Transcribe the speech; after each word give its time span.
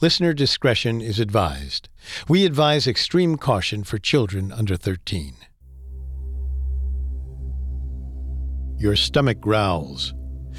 listener 0.00 0.32
discretion 0.32 1.00
is 1.00 1.20
advised. 1.20 1.88
We 2.28 2.44
advise 2.44 2.86
extreme 2.86 3.36
caution 3.36 3.84
for 3.84 3.98
children 3.98 4.52
under 4.52 4.76
13. 4.76 5.34
Your 8.76 8.96
stomach 8.96 9.40
growls. 9.40 10.12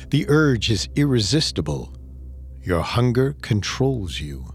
The 0.09 0.25
urge 0.29 0.71
is 0.71 0.89
irresistible. 0.95 1.95
Your 2.61 2.81
hunger 2.81 3.35
controls 3.41 4.19
you. 4.19 4.53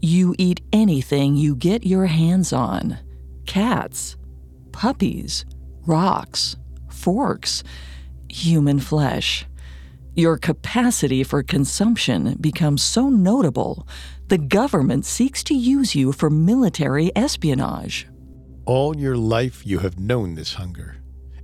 You 0.00 0.34
eat 0.38 0.60
anything 0.72 1.36
you 1.36 1.54
get 1.54 1.84
your 1.84 2.06
hands 2.06 2.52
on 2.52 2.98
cats, 3.46 4.16
puppies, 4.72 5.44
rocks, 5.86 6.56
forks, 6.88 7.62
human 8.28 8.80
flesh. 8.80 9.44
Your 10.14 10.36
capacity 10.36 11.24
for 11.24 11.42
consumption 11.42 12.36
becomes 12.38 12.82
so 12.82 13.08
notable, 13.08 13.88
the 14.28 14.36
government 14.36 15.06
seeks 15.06 15.42
to 15.44 15.54
use 15.54 15.94
you 15.94 16.12
for 16.12 16.28
military 16.28 17.10
espionage. 17.16 18.06
All 18.66 18.94
your 18.94 19.16
life 19.16 19.66
you 19.66 19.78
have 19.78 19.98
known 19.98 20.34
this 20.34 20.54
hunger. 20.54 20.96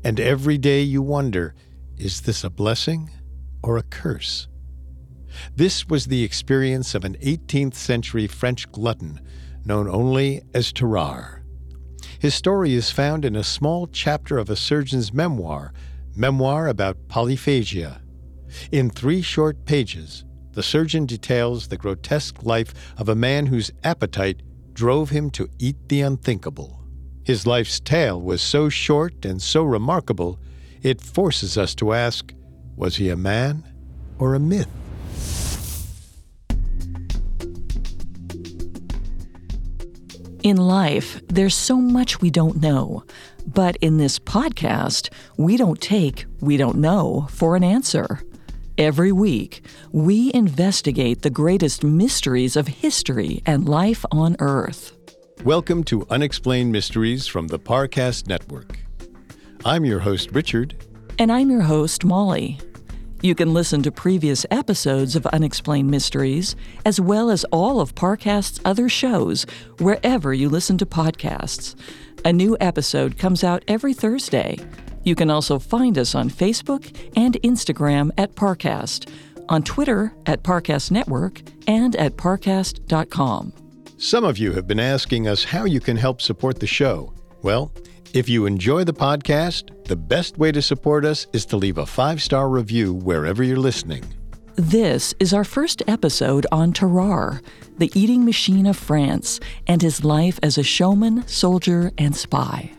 And 0.05 0.21
every 0.21 0.59
day 0.59 0.83
you 0.83 1.01
wonder 1.01 1.55
is 1.97 2.21
this 2.21 2.45
a 2.45 2.51
blessing 2.51 3.11
or 3.62 3.78
a 3.78 3.83
curse? 3.83 4.49
This 5.57 5.89
was 5.89 6.07
the 6.07 6.23
experience 6.23 6.95
of 6.95 7.07
an 7.07 7.17
18th 7.23 7.75
century 7.75 8.27
French 8.27 8.71
glutton 8.71 9.19
known 9.65 9.89
only 9.89 10.43
as 10.53 10.73
Tarrare. 10.73 11.43
His 12.19 12.34
story 12.34 12.75
is 12.75 12.91
found 12.91 13.25
in 13.25 13.34
a 13.34 13.43
small 13.43 13.87
chapter 13.87 14.37
of 14.37 14.51
a 14.51 14.57
surgeon's 14.57 15.12
memoir, 15.12 15.73
Memoir 16.15 16.69
about 16.69 17.09
Polyphagia. 17.09 18.01
In 18.72 18.91
three 18.91 19.22
short 19.22 19.64
pages, 19.64 20.25
the 20.53 20.62
surgeon 20.62 21.06
details 21.06 21.69
the 21.69 21.76
grotesque 21.76 22.42
life 22.42 22.75
of 22.97 23.09
a 23.09 23.14
man 23.14 23.47
whose 23.47 23.70
appetite 23.84 24.42
drove 24.72 25.10
him 25.10 25.31
to 25.31 25.48
eat 25.59 25.76
the 25.88 26.00
unthinkable. 26.00 26.81
His 27.25 27.47
life's 27.47 27.78
tale 27.81 28.20
was 28.20 28.41
so 28.41 28.69
short 28.69 29.25
and 29.25 29.41
so 29.42 29.62
remarkable, 29.62 30.38
it 30.82 31.00
forces 31.00 31.59
us 31.59 31.75
to 31.76 31.92
ask 31.92 32.32
was 32.76 32.97
he 32.97 33.10
a 33.10 33.16
man 33.16 33.64
or 34.19 34.34
a 34.34 34.41
myth? 34.41 34.69
In 40.42 40.56
life, 40.56 41.20
there's 41.26 41.54
so 41.54 41.76
much 41.76 42.20
we 42.20 42.30
don't 42.30 42.62
know. 42.62 43.03
But 43.47 43.76
in 43.76 43.97
this 43.97 44.19
podcast, 44.19 45.10
we 45.36 45.56
don't 45.56 45.80
take 45.80 46.26
we 46.41 46.56
don't 46.56 46.78
know 46.78 47.26
for 47.30 47.56
an 47.56 47.65
answer. 47.65 48.22
Every 48.78 49.11
week, 49.11 49.65
we 49.91 50.31
investigate 50.33 51.22
the 51.22 51.31
greatest 51.31 51.83
mysteries 51.83 52.55
of 52.55 52.69
history 52.69 53.43
and 53.44 53.69
life 53.69 54.05
on 54.12 54.37
Earth. 54.39 54.97
Welcome 55.43 55.83
to 55.84 56.06
Unexplained 56.11 56.71
Mysteries 56.71 57.27
from 57.27 57.49
the 57.49 57.59
Parcast 57.59 58.28
Network. 58.28 58.78
I'm 59.65 59.84
your 59.84 59.99
host, 59.99 60.31
Richard. 60.31 60.77
And 61.19 61.33
I'm 61.33 61.50
your 61.50 61.62
host, 61.62 62.05
Molly. 62.05 62.61
You 63.21 63.34
can 63.34 63.53
listen 63.53 63.83
to 63.83 63.91
previous 63.91 64.47
episodes 64.49 65.16
of 65.16 65.27
Unexplained 65.27 65.91
Mysteries, 65.91 66.55
as 66.87 67.00
well 67.00 67.31
as 67.31 67.43
all 67.47 67.81
of 67.81 67.97
Parcast's 67.97 68.60
other 68.65 68.89
shows, 68.89 69.45
wherever 69.81 70.33
you 70.33 70.49
listen 70.49 70.78
to 70.78 70.87
podcasts. 70.87 71.75
A 72.25 72.33
new 72.33 72.56
episode 72.60 73.19
comes 73.19 73.43
out 73.43 73.65
every 73.66 73.93
Thursday. 73.93 74.56
You 75.09 75.15
can 75.15 75.31
also 75.31 75.59
find 75.59 75.97
us 75.97 76.15
on 76.15 76.29
Facebook 76.29 76.95
and 77.17 77.41
Instagram 77.43 78.11
at 78.19 78.35
Parcast, 78.35 79.11
on 79.49 79.63
Twitter 79.63 80.13
at 80.27 80.43
Parcast 80.43 80.91
Network, 80.91 81.41
and 81.67 81.97
at 81.97 82.19
parcast.com. 82.19 83.55
Some 83.97 84.25
of 84.25 84.37
you 84.37 84.53
have 84.53 84.67
been 84.67 84.79
asking 84.79 85.27
us 85.27 85.45
how 85.45 85.65
you 85.65 85.81
can 85.81 85.97
help 85.97 86.21
support 86.21 86.61
the 86.61 86.67
show. 86.67 87.15
Well, 87.41 87.73
if 88.13 88.29
you 88.29 88.45
enjoy 88.45 88.85
the 88.85 88.93
podcast, 88.93 89.83
the 89.87 89.97
best 89.97 90.37
way 90.37 90.53
to 90.53 90.61
support 90.61 91.07
us 91.07 91.27
is 91.33 91.47
to 91.47 91.57
leave 91.57 91.79
a 91.79 91.87
five 91.87 92.23
star 92.23 92.51
review 92.51 92.93
wherever 92.93 93.43
you're 93.43 93.57
listening. 93.57 94.05
This 94.57 95.15
is 95.19 95.33
our 95.33 95.45
first 95.45 95.83
episode 95.89 96.47
on 96.53 96.75
Tarrare, 96.75 97.41
the 97.79 97.91
eating 97.99 98.27
machine 98.27 98.67
of 98.67 98.77
France, 98.77 99.41
and 99.67 99.81
his 99.81 100.05
life 100.05 100.39
as 100.43 100.59
a 100.59 100.63
showman, 100.63 101.27
soldier, 101.27 101.93
and 101.97 102.15
spy. 102.15 102.73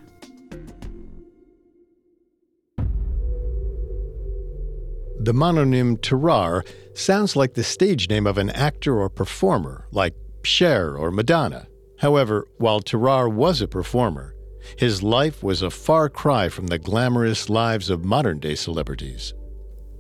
The 5.30 5.36
mononym 5.36 6.02
Tarrare 6.02 6.64
sounds 6.96 7.36
like 7.36 7.54
the 7.54 7.64
stage 7.64 8.10
name 8.10 8.26
of 8.26 8.40
an 8.40 8.50
actor 8.50 9.00
or 9.00 9.10
performer, 9.10 9.86
like 9.92 10.16
Cher 10.42 10.98
or 10.98 11.12
Madonna. 11.12 11.68
However, 12.00 12.48
while 12.58 12.80
Tarrare 12.80 13.30
was 13.30 13.62
a 13.62 13.68
performer, 13.68 14.34
his 14.80 15.04
life 15.04 15.44
was 15.44 15.62
a 15.62 15.70
far 15.70 16.10
cry 16.10 16.50
from 16.50 16.66
the 16.66 16.80
glamorous 16.80 17.48
lives 17.48 17.92
of 17.92 18.04
modern 18.04 18.40
day 18.40 18.56
celebrities. 18.56 19.36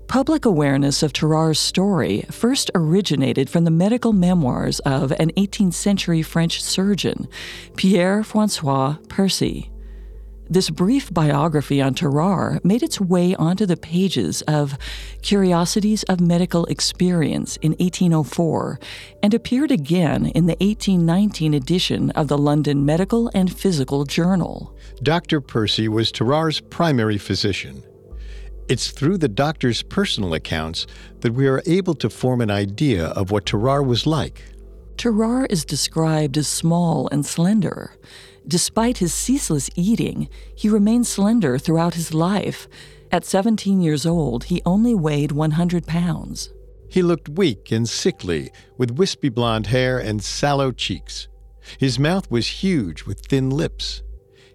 Public 0.07 0.45
awareness 0.45 1.03
of 1.03 1.13
Tarrare's 1.13 1.59
story 1.59 2.25
first 2.31 2.71
originated 2.73 3.51
from 3.51 3.65
the 3.65 3.69
medical 3.85 4.13
memoirs 4.13 4.79
of 4.79 5.11
an 5.19 5.29
18th 5.37 5.75
century 5.75 6.23
French 6.23 6.59
surgeon, 6.59 7.27
Pierre 7.75 8.23
Francois 8.23 8.97
Percy. 9.09 9.69
This 10.51 10.71
brief 10.71 11.13
biography 11.13 11.79
on 11.79 11.93
Tarrare 11.93 12.59
made 12.63 12.81
its 12.81 12.99
way 12.99 13.35
onto 13.35 13.67
the 13.67 13.77
pages 13.77 14.41
of 14.47 14.79
Curiosities 15.21 16.01
of 16.03 16.19
Medical 16.19 16.65
Experience 16.65 17.57
in 17.57 17.73
1804 17.73 18.79
and 19.21 19.35
appeared 19.35 19.69
again 19.69 20.25
in 20.25 20.47
the 20.47 20.57
1819 20.59 21.53
edition 21.53 22.09
of 22.11 22.29
the 22.29 22.37
London 22.37 22.83
Medical 22.83 23.29
and 23.35 23.55
Physical 23.55 24.05
Journal. 24.05 24.75
Dr. 25.03 25.39
Percy 25.39 25.87
was 25.87 26.11
Tarrare's 26.11 26.61
primary 26.61 27.19
physician. 27.19 27.83
It's 28.67 28.89
through 28.89 29.19
the 29.19 29.27
doctor's 29.27 29.83
personal 29.83 30.33
accounts 30.33 30.87
that 31.19 31.33
we 31.33 31.47
are 31.47 31.61
able 31.67 31.93
to 31.93 32.09
form 32.09 32.41
an 32.41 32.49
idea 32.49 33.09
of 33.09 33.29
what 33.29 33.45
Tarrare 33.45 33.83
was 33.83 34.07
like. 34.07 34.41
Tarrare 34.97 35.45
is 35.45 35.63
described 35.63 36.39
as 36.39 36.47
small 36.47 37.07
and 37.11 37.23
slender. 37.23 37.93
Despite 38.49 38.97
his 38.97 39.13
ceaseless 39.13 39.69
eating, 39.75 40.27
he 40.55 40.69
remained 40.69 41.05
slender 41.05 41.59
throughout 41.59 41.93
his 41.93 42.15
life. 42.15 42.67
At 43.11 43.23
17 43.23 43.79
years 43.79 44.07
old, 44.07 44.45
he 44.45 44.63
only 44.65 44.95
weighed 44.95 45.31
100 45.31 45.85
pounds. 45.85 46.51
He 46.89 47.03
looked 47.03 47.29
weak 47.29 47.71
and 47.71 47.87
sickly, 47.87 48.49
with 48.75 48.97
wispy 48.97 49.29
blond 49.29 49.67
hair 49.67 49.99
and 49.99 50.23
sallow 50.23 50.71
cheeks. 50.71 51.27
His 51.77 51.99
mouth 51.99 52.31
was 52.31 52.63
huge 52.63 53.03
with 53.03 53.19
thin 53.19 53.51
lips. 53.51 54.01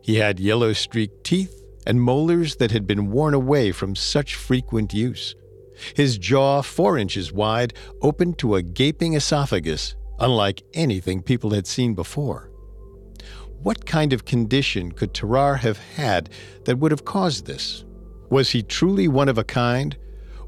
He 0.02 0.16
had 0.16 0.40
yellow 0.40 0.72
streaked 0.72 1.22
teeth 1.22 1.62
and 1.86 2.02
molars 2.02 2.56
that 2.56 2.72
had 2.72 2.88
been 2.88 3.12
worn 3.12 3.32
away 3.32 3.70
from 3.70 3.94
such 3.94 4.34
frequent 4.34 4.92
use. 4.92 5.36
His 5.94 6.18
jaw, 6.18 6.62
four 6.62 6.98
inches 6.98 7.32
wide, 7.32 7.74
opened 8.02 8.38
to 8.38 8.56
a 8.56 8.62
gaping 8.62 9.14
esophagus, 9.14 9.94
unlike 10.18 10.64
anything 10.74 11.22
people 11.22 11.50
had 11.50 11.68
seen 11.68 11.94
before. 11.94 12.50
What 13.64 13.86
kind 13.86 14.12
of 14.12 14.26
condition 14.26 14.92
could 14.92 15.14
Tarrare 15.14 15.56
have 15.56 15.78
had 15.78 16.28
that 16.66 16.78
would 16.78 16.90
have 16.90 17.06
caused 17.06 17.46
this? 17.46 17.86
Was 18.28 18.50
he 18.50 18.62
truly 18.62 19.08
one 19.08 19.26
of 19.26 19.38
a 19.38 19.44
kind, 19.44 19.96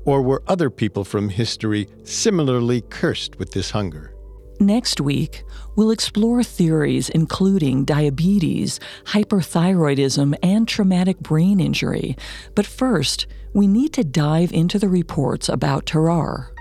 or 0.04 0.20
were 0.20 0.42
other 0.48 0.68
people 0.68 1.02
from 1.02 1.30
history 1.30 1.88
similarly 2.04 2.82
cursed 2.90 3.38
with 3.38 3.52
this 3.52 3.70
hunger? 3.70 4.14
Next 4.60 5.00
week, 5.00 5.44
we'll 5.76 5.92
explore 5.92 6.42
theories 6.42 7.08
including 7.08 7.86
diabetes, 7.86 8.80
hyperthyroidism, 9.06 10.34
and 10.42 10.68
traumatic 10.68 11.18
brain 11.20 11.58
injury. 11.58 12.18
But 12.54 12.66
first, 12.66 13.26
we 13.54 13.66
need 13.66 13.94
to 13.94 14.04
dive 14.04 14.52
into 14.52 14.78
the 14.78 14.90
reports 14.90 15.48
about 15.48 15.86
Tarrare. 15.86 16.52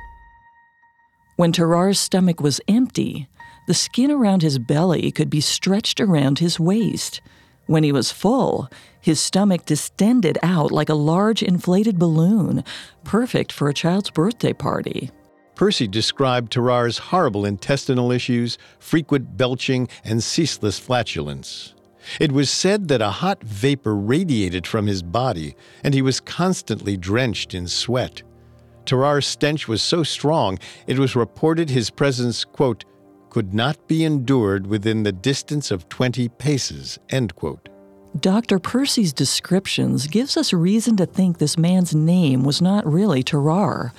When 1.35 1.51
Tarrare's 1.51 1.99
stomach 1.99 2.39
was 2.39 2.61
empty, 2.69 3.27
the 3.65 3.73
skin 3.73 4.11
around 4.11 4.41
his 4.41 4.59
belly 4.59 5.11
could 5.11 5.29
be 5.29 5.41
stretched 5.41 5.99
around 5.99 6.39
his 6.39 6.59
waist. 6.59 7.21
When 7.67 7.83
he 7.83 7.91
was 7.91 8.11
full, 8.11 8.69
his 9.01 9.19
stomach 9.19 9.65
distended 9.65 10.37
out 10.43 10.71
like 10.71 10.89
a 10.89 10.93
large 10.93 11.41
inflated 11.41 11.97
balloon, 11.97 12.63
perfect 13.03 13.51
for 13.51 13.69
a 13.69 13.73
child's 13.73 14.11
birthday 14.11 14.53
party. 14.53 15.11
Percy 15.55 15.87
described 15.87 16.51
Tarrare's 16.51 16.97
horrible 16.97 17.45
intestinal 17.45 18.11
issues, 18.11 18.57
frequent 18.77 19.37
belching, 19.37 19.87
and 20.03 20.21
ceaseless 20.21 20.77
flatulence. 20.77 21.73
It 22.19 22.31
was 22.31 22.51
said 22.51 22.87
that 22.89 23.01
a 23.01 23.09
hot 23.09 23.41
vapor 23.43 23.95
radiated 23.95 24.67
from 24.67 24.85
his 24.85 25.01
body, 25.01 25.55
and 25.83 25.93
he 25.93 26.01
was 26.01 26.19
constantly 26.19 26.97
drenched 26.97 27.53
in 27.53 27.67
sweat. 27.67 28.21
Tarrare's 28.85 29.25
stench 29.25 29.67
was 29.67 29.81
so 29.81 30.03
strong, 30.03 30.59
it 30.85 30.99
was 30.99 31.15
reported 31.15 31.69
his 31.69 31.89
presence, 31.89 32.45
quote, 32.45 32.85
could 33.35 33.53
not 33.53 33.89
be 33.89 34.05
endured 34.05 34.65
within 34.65 35.03
the 35.03 35.11
distance 35.11 35.69
of 35.69 35.89
20 35.89 36.29
paces, 36.29 36.97
end 37.09 37.35
quote. 37.35 37.67
Dr. 38.17 38.59
Percy's 38.59 39.11
descriptions 39.11 40.07
gives 40.07 40.37
us 40.37 40.53
reason 40.53 40.95
to 40.95 41.05
think 41.05 41.37
this 41.37 41.57
man's 41.57 41.93
name 41.93 42.45
was 42.45 42.61
not 42.61 42.89
really 42.89 43.23
Tarrare. 43.23 43.91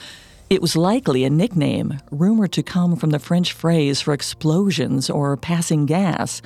It 0.49 0.63
was 0.63 0.75
likely 0.75 1.23
a 1.23 1.29
nickname, 1.29 1.99
rumored 2.11 2.53
to 2.53 2.63
come 2.63 2.97
from 2.97 3.11
the 3.11 3.19
French 3.19 3.53
phrase 3.53 4.01
for 4.01 4.15
explosions 4.15 5.11
or 5.11 5.37
passing 5.37 5.85
gas, 5.85 6.41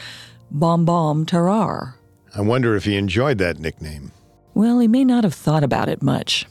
Bonbon 0.51 1.27
Tarrare. 1.27 1.95
I 2.35 2.41
wonder 2.41 2.75
if 2.75 2.87
he 2.87 2.97
enjoyed 2.97 3.39
that 3.39 3.61
nickname. 3.61 4.11
Well, 4.53 4.81
he 4.81 4.89
may 4.89 5.05
not 5.05 5.23
have 5.23 5.35
thought 5.35 5.63
about 5.63 5.89
it 5.89 6.03
much. 6.03 6.45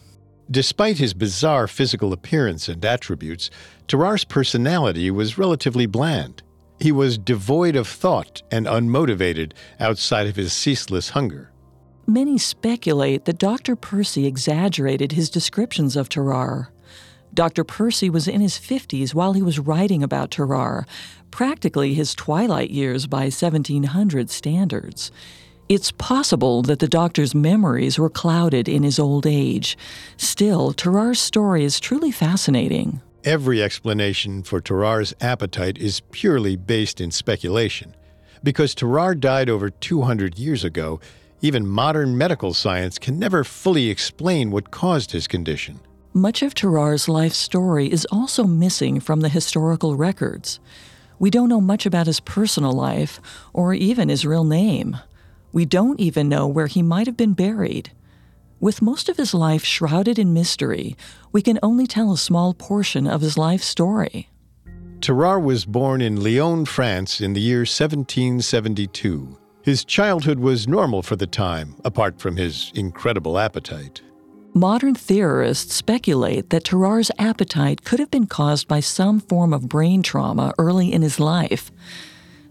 Despite 0.50 1.00
his 1.00 1.13
bizarre 1.13 1.68
physical 1.68 2.13
appearance 2.13 2.69
and 2.69 2.83
attributes, 2.83 3.51
Tarrare's 3.89 4.24
personality 4.24 5.09
was 5.09 5.39
relatively 5.39 5.88
bland. 5.88 6.44
He 6.80 6.91
was 6.91 7.18
devoid 7.18 7.75
of 7.75 7.88
thought 7.88 8.44
and 8.51 8.68
unmotivated 8.68 9.53
outside 9.80 10.27
of 10.27 10.36
his 10.36 10.53
ceaseless 10.53 11.09
hunger. 11.09 11.51
Many 12.06 12.38
speculate 12.38 13.25
that 13.25 13.39
Dr. 13.39 13.75
Percy 13.75 14.27
exaggerated 14.27 15.13
his 15.13 15.31
descriptions 15.31 15.95
of 15.95 16.07
Tarrare. 16.07 16.69
Dr. 17.33 17.63
Percy 17.63 18.12
was 18.12 18.27
in 18.27 18.41
his 18.41 18.59
50s 18.59 19.15
while 19.15 19.33
he 19.33 19.41
was 19.41 19.57
writing 19.57 20.03
about 20.03 20.30
Tarrare, 20.30 20.86
practically 21.31 21.95
his 21.95 22.13
twilight 22.13 22.69
years 22.69 23.07
by 23.07 23.24
1700 23.24 24.30
standards. 24.30 25.12
It's 25.68 25.91
possible 25.91 26.62
that 26.63 26.77
the 26.77 26.88
doctor's 26.88 27.33
memories 27.33 27.97
were 27.97 28.09
clouded 28.09 28.69
in 28.69 28.83
his 28.83 29.00
old 29.00 29.25
age. 29.25 29.75
Still, 30.18 30.74
Tarrare's 30.74 31.19
story 31.19 31.63
is 31.63 31.80
truly 31.80 32.12
fascinating. 32.12 33.01
Every 33.25 33.62
explanation 33.62 34.44
for 34.44 34.62
Tarrare's 34.62 35.13
appetite 35.19 35.77
is 35.77 36.00
purely 36.12 36.56
based 36.56 37.01
in 37.01 37.12
speculation. 37.12 37.94
Because 38.44 38.74
Tarrare 38.74 39.13
died 39.13 39.50
over 39.50 39.69
200 39.69 40.39
years 40.39 40.63
ago, 40.63 41.01
even 41.42 41.68
modern 41.68 42.18
medical 42.18 42.54
science 42.54 42.98
can 42.98 43.19
never 43.19 43.44
fully 43.44 43.89
explain 43.89 44.51
what 44.51 44.71
caused 44.71 45.12
his 45.12 45.27
condition. 45.27 45.81
Much 46.13 46.42
of 46.42 46.56
Tarrare's 46.56 47.10
life 47.10 47.33
story 47.33 47.92
is 47.92 48.07
also 48.10 48.45
missing 48.45 49.01
from 49.01 49.19
the 49.19 49.30
historical 49.30 49.98
records. 49.98 50.62
We 51.19 51.30
don't 51.30 51.50
know 51.50 51.60
much 51.60 51.86
about 51.86 52.07
his 52.07 52.22
personal 52.22 52.72
life 52.72 53.19
or 53.51 53.74
even 53.74 54.07
his 54.07 54.25
real 54.25 54.45
name. 54.45 54.98
We 55.51 55.65
don't 55.65 56.00
even 56.00 56.30
know 56.30 56.48
where 56.48 56.68
he 56.68 56.81
might 56.81 57.06
have 57.07 57.18
been 57.18 57.33
buried. 57.33 57.92
With 58.61 58.81
most 58.81 59.07
of 59.07 59.15
his 59.15 59.33
life 59.33 59.63
shrouded 59.63 60.19
in 60.19 60.33
mystery, 60.33 60.97
we 61.31 61.41
can 61.41 61.59
only 61.63 61.88
tell 61.88 62.11
a 62.11 62.17
small 62.17 62.53
portion 62.53 63.07
of 63.07 63.21
his 63.21 63.38
life 63.38 63.63
story. 63.63 64.29
Tarrare 65.00 65.39
was 65.39 65.63
born 65.63 66.01
in 66.01 66.21
Lyon, 66.21 66.65
France 66.65 67.21
in 67.21 67.31
the 67.31 67.39
year 67.39 67.59
1772. 67.59 69.38
His 69.61 69.85
childhood 69.85 70.39
was 70.39 70.67
normal 70.67 71.01
for 71.01 71.15
the 71.15 71.27
time, 71.27 71.75
apart 71.85 72.19
from 72.19 72.35
his 72.35 72.73
incredible 72.75 73.39
appetite. 73.39 74.01
Modern 74.53 74.95
theorists 74.95 75.73
speculate 75.73 76.50
that 76.50 76.65
Tarrare's 76.65 77.12
appetite 77.17 77.85
could 77.85 78.00
have 78.00 78.12
been 78.12 78.27
caused 78.27 78.67
by 78.67 78.81
some 78.81 79.21
form 79.21 79.53
of 79.53 79.69
brain 79.69 80.03
trauma 80.03 80.53
early 80.57 80.91
in 80.91 81.01
his 81.01 81.17
life. 81.17 81.71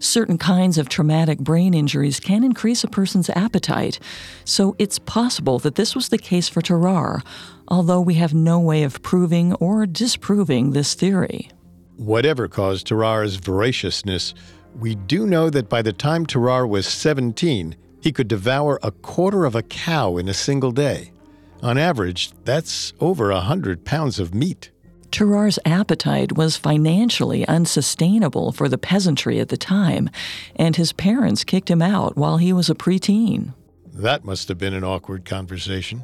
Certain 0.01 0.39
kinds 0.39 0.79
of 0.79 0.89
traumatic 0.89 1.41
brain 1.41 1.75
injuries 1.75 2.21
can 2.21 2.45
increase 2.45 2.85
a 2.85 2.89
person's 2.89 3.29
appetite, 3.31 3.99
so 4.45 4.77
it's 4.79 5.01
possible 5.01 5.59
that 5.59 5.75
this 5.75 5.97
was 5.97 6.09
the 6.09 6.19
case 6.19 6.49
for 6.49 6.63
Tarrare, 6.63 7.23
although 7.67 8.01
we 8.01 8.15
have 8.15 8.33
no 8.33 8.61
way 8.61 8.85
of 8.85 9.03
proving 9.03 9.55
or 9.55 9.87
disproving 9.87 10.71
this 10.71 10.95
theory. 10.95 11.51
Whatever 11.97 12.47
caused 12.47 12.87
Tarrare's 12.87 13.37
voraciousness, 13.37 14.35
we 14.79 14.95
do 14.95 15.27
know 15.27 15.51
that 15.51 15.69
by 15.69 15.83
the 15.83 15.93
time 15.93 16.27
Tarrare 16.27 16.67
was 16.67 16.87
17, 16.87 17.75
he 18.01 18.13
could 18.13 18.29
devour 18.29 18.79
a 18.85 18.93
quarter 18.93 19.45
of 19.45 19.57
a 19.57 19.63
cow 19.63 20.17
in 20.17 20.29
a 20.29 20.35
single 20.35 20.71
day. 20.71 21.11
On 21.61 21.77
average, 21.77 22.31
that's 22.45 22.93
over 23.01 23.33
a 23.33 23.41
hundred 23.41 23.85
pounds 23.85 24.21
of 24.21 24.33
meat. 24.33 24.71
Tarrare's 25.11 25.59
appetite 25.65 26.37
was 26.37 26.57
financially 26.57 27.47
unsustainable 27.47 28.53
for 28.53 28.69
the 28.69 28.79
peasantry 28.79 29.41
at 29.41 29.49
the 29.49 29.57
time, 29.57 30.11
and 30.57 30.77
his 30.77 30.93
parents 30.93 31.45
kicked 31.45 31.71
him 31.71 31.83
out 31.83 32.17
while 32.17 32.37
he 32.37 32.53
was 32.53 32.69
a 32.69 32.75
preteen. 32.75 33.55
That 33.93 34.25
must 34.25 34.49
have 34.49 34.59
been 34.59 34.75
an 34.75 34.85
awkward 34.85 35.25
conversation. 35.25 36.03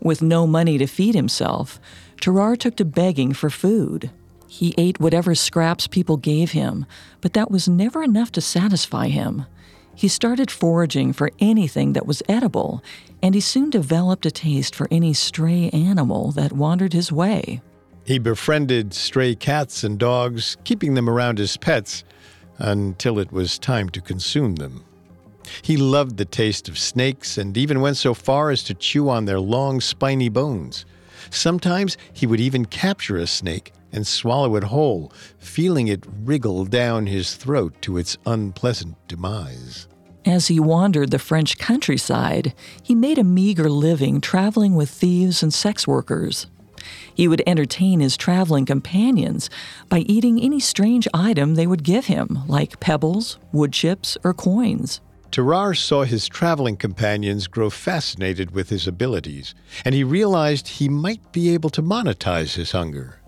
With 0.00 0.22
no 0.22 0.46
money 0.46 0.78
to 0.78 0.86
feed 0.86 1.14
himself, 1.14 1.78
Tarrare 2.20 2.56
took 2.56 2.76
to 2.76 2.84
begging 2.84 3.32
for 3.32 3.50
food. 3.50 4.10
He 4.48 4.74
ate 4.76 4.98
whatever 4.98 5.34
scraps 5.34 5.86
people 5.86 6.16
gave 6.16 6.50
him, 6.52 6.84
but 7.20 7.34
that 7.34 7.50
was 7.50 7.68
never 7.68 8.02
enough 8.02 8.32
to 8.32 8.40
satisfy 8.40 9.08
him. 9.08 9.46
He 9.94 10.08
started 10.08 10.50
foraging 10.50 11.12
for 11.12 11.30
anything 11.38 11.92
that 11.92 12.06
was 12.06 12.22
edible, 12.28 12.82
and 13.22 13.34
he 13.34 13.40
soon 13.40 13.70
developed 13.70 14.26
a 14.26 14.30
taste 14.30 14.74
for 14.74 14.88
any 14.90 15.12
stray 15.12 15.70
animal 15.70 16.32
that 16.32 16.52
wandered 16.52 16.92
his 16.92 17.12
way. 17.12 17.60
He 18.04 18.18
befriended 18.18 18.94
stray 18.94 19.34
cats 19.34 19.84
and 19.84 19.98
dogs, 19.98 20.56
keeping 20.64 20.94
them 20.94 21.08
around 21.08 21.38
as 21.38 21.56
pets 21.56 22.04
until 22.58 23.18
it 23.18 23.32
was 23.32 23.58
time 23.58 23.88
to 23.90 24.00
consume 24.00 24.56
them. 24.56 24.84
He 25.62 25.76
loved 25.76 26.16
the 26.16 26.24
taste 26.24 26.68
of 26.68 26.78
snakes 26.78 27.38
and 27.38 27.56
even 27.56 27.80
went 27.80 27.96
so 27.96 28.14
far 28.14 28.50
as 28.50 28.62
to 28.64 28.74
chew 28.74 29.08
on 29.08 29.24
their 29.24 29.40
long, 29.40 29.80
spiny 29.80 30.28
bones. 30.28 30.84
Sometimes 31.30 31.96
he 32.12 32.26
would 32.26 32.40
even 32.40 32.64
capture 32.64 33.16
a 33.16 33.26
snake 33.26 33.72
and 33.92 34.06
swallow 34.06 34.56
it 34.56 34.64
whole, 34.64 35.12
feeling 35.38 35.88
it 35.88 36.04
wriggle 36.24 36.64
down 36.64 37.06
his 37.06 37.34
throat 37.34 37.74
to 37.82 37.98
its 37.98 38.16
unpleasant 38.26 38.96
demise. 39.06 39.86
As 40.24 40.46
he 40.46 40.60
wandered 40.60 41.10
the 41.10 41.18
French 41.18 41.58
countryside, 41.58 42.54
he 42.82 42.94
made 42.94 43.18
a 43.18 43.24
meager 43.24 43.68
living 43.68 44.20
traveling 44.20 44.74
with 44.74 44.88
thieves 44.88 45.42
and 45.42 45.52
sex 45.52 45.86
workers. 45.86 46.46
He 47.14 47.28
would 47.28 47.42
entertain 47.46 48.00
his 48.00 48.16
traveling 48.16 48.66
companions 48.66 49.50
by 49.88 50.00
eating 50.00 50.40
any 50.40 50.60
strange 50.60 51.06
item 51.12 51.54
they 51.54 51.66
would 51.66 51.84
give 51.84 52.06
him, 52.06 52.40
like 52.46 52.80
pebbles, 52.80 53.38
wood 53.52 53.72
chips, 53.72 54.16
or 54.24 54.34
coins. 54.34 55.00
Tarrare 55.30 55.74
saw 55.74 56.04
his 56.04 56.28
traveling 56.28 56.76
companions 56.76 57.46
grow 57.46 57.70
fascinated 57.70 58.50
with 58.50 58.68
his 58.68 58.86
abilities, 58.86 59.54
and 59.84 59.94
he 59.94 60.04
realized 60.04 60.68
he 60.68 60.88
might 60.88 61.32
be 61.32 61.54
able 61.54 61.70
to 61.70 61.82
monetize 61.82 62.54
his 62.54 62.72
hunger. 62.72 63.18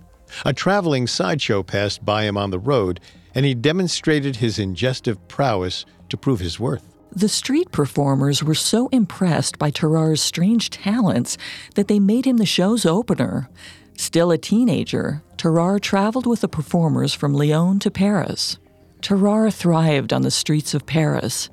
A 0.45 0.53
traveling 0.53 1.07
sideshow 1.07 1.63
passed 1.63 2.05
by 2.05 2.25
him 2.25 2.37
on 2.37 2.51
the 2.51 2.59
road, 2.59 3.01
and 3.35 3.47
he 3.47 3.55
demonstrated 3.55 4.37
his 4.37 4.59
ingestive 4.59 5.17
prowess 5.29 5.87
to 6.11 6.17
prove 6.17 6.41
his 6.41 6.61
worth. 6.61 6.94
The 7.17 7.29
street 7.29 7.71
performers 7.71 8.43
were 8.43 8.57
so 8.57 8.89
impressed 8.89 9.57
by 9.57 9.71
Tarrare's 9.71 10.21
strange 10.21 10.71
talents 10.71 11.39
that 11.77 11.87
they 11.87 12.01
made 12.01 12.25
him 12.25 12.39
the 12.39 12.47
show's 12.47 12.85
opener. 12.85 13.49
Still 13.97 14.33
a 14.33 14.39
teenager, 14.39 15.23
Tarrare 15.37 15.79
traveled 15.79 16.27
with 16.27 16.41
the 16.41 16.49
performers 16.49 17.15
from 17.15 17.33
Lyon 17.33 17.79
to 17.79 17.91
Paris. 17.91 18.59
Tarrare 19.01 19.53
thrived 19.53 20.13
on 20.13 20.23
the 20.23 20.31
streets 20.33 20.75
of 20.75 20.87
Paris. 20.87 21.51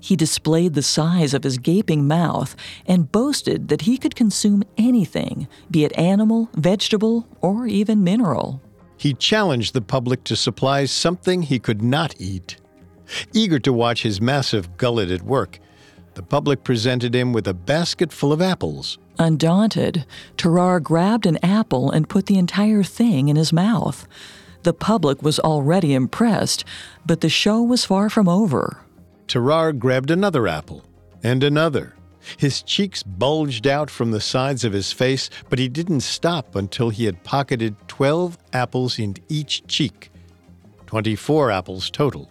He 0.00 0.16
displayed 0.16 0.72
the 0.72 0.82
size 0.82 1.34
of 1.34 1.44
his 1.44 1.58
gaping 1.58 2.08
mouth 2.08 2.56
and 2.86 3.12
boasted 3.12 3.68
that 3.68 3.82
he 3.82 3.98
could 3.98 4.16
consume 4.16 4.64
anything, 4.78 5.46
be 5.70 5.84
it 5.84 5.96
animal, 5.98 6.48
vegetable, 6.54 7.28
or 7.42 7.66
even 7.66 8.02
mineral. 8.02 8.62
He 8.96 9.12
challenged 9.12 9.74
the 9.74 9.82
public 9.82 10.24
to 10.24 10.36
supply 10.36 10.86
something 10.86 11.42
he 11.42 11.58
could 11.58 11.82
not 11.82 12.14
eat. 12.18 12.56
Eager 13.32 13.58
to 13.60 13.72
watch 13.72 14.02
his 14.02 14.20
massive 14.20 14.76
gullet 14.76 15.10
at 15.10 15.22
work, 15.22 15.58
the 16.14 16.22
public 16.22 16.64
presented 16.64 17.14
him 17.14 17.32
with 17.32 17.46
a 17.48 17.54
basket 17.54 18.12
full 18.12 18.32
of 18.32 18.42
apples. 18.42 18.98
Undaunted, 19.18 20.04
Tarrare 20.36 20.80
grabbed 20.80 21.26
an 21.26 21.38
apple 21.42 21.90
and 21.90 22.08
put 22.08 22.26
the 22.26 22.38
entire 22.38 22.82
thing 22.82 23.28
in 23.28 23.36
his 23.36 23.52
mouth. 23.52 24.06
The 24.62 24.72
public 24.72 25.22
was 25.22 25.40
already 25.40 25.94
impressed, 25.94 26.64
but 27.04 27.20
the 27.20 27.28
show 27.28 27.62
was 27.62 27.84
far 27.84 28.08
from 28.08 28.28
over. 28.28 28.78
Tarrare 29.26 29.72
grabbed 29.72 30.10
another 30.10 30.46
apple, 30.46 30.84
and 31.22 31.42
another. 31.42 31.94
His 32.36 32.62
cheeks 32.62 33.02
bulged 33.02 33.66
out 33.66 33.90
from 33.90 34.12
the 34.12 34.20
sides 34.20 34.64
of 34.64 34.72
his 34.72 34.92
face, 34.92 35.30
but 35.48 35.58
he 35.58 35.68
didn't 35.68 36.00
stop 36.00 36.54
until 36.54 36.90
he 36.90 37.04
had 37.04 37.24
pocketed 37.24 37.74
12 37.88 38.38
apples 38.52 38.98
in 38.98 39.16
each 39.28 39.66
cheek. 39.66 40.10
24 40.86 41.50
apples 41.50 41.90
total. 41.90 42.30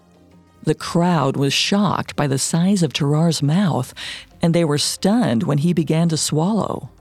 The 0.63 0.75
crowd 0.75 1.37
was 1.37 1.53
shocked 1.53 2.15
by 2.15 2.27
the 2.27 2.37
size 2.37 2.83
of 2.83 2.93
Tarrare's 2.93 3.41
mouth, 3.41 3.93
and 4.41 4.53
they 4.53 4.63
were 4.63 4.77
stunned 4.77 5.43
when 5.43 5.59
he 5.59 5.73
began 5.73 6.09
to 6.09 6.17
swallow. 6.17 6.91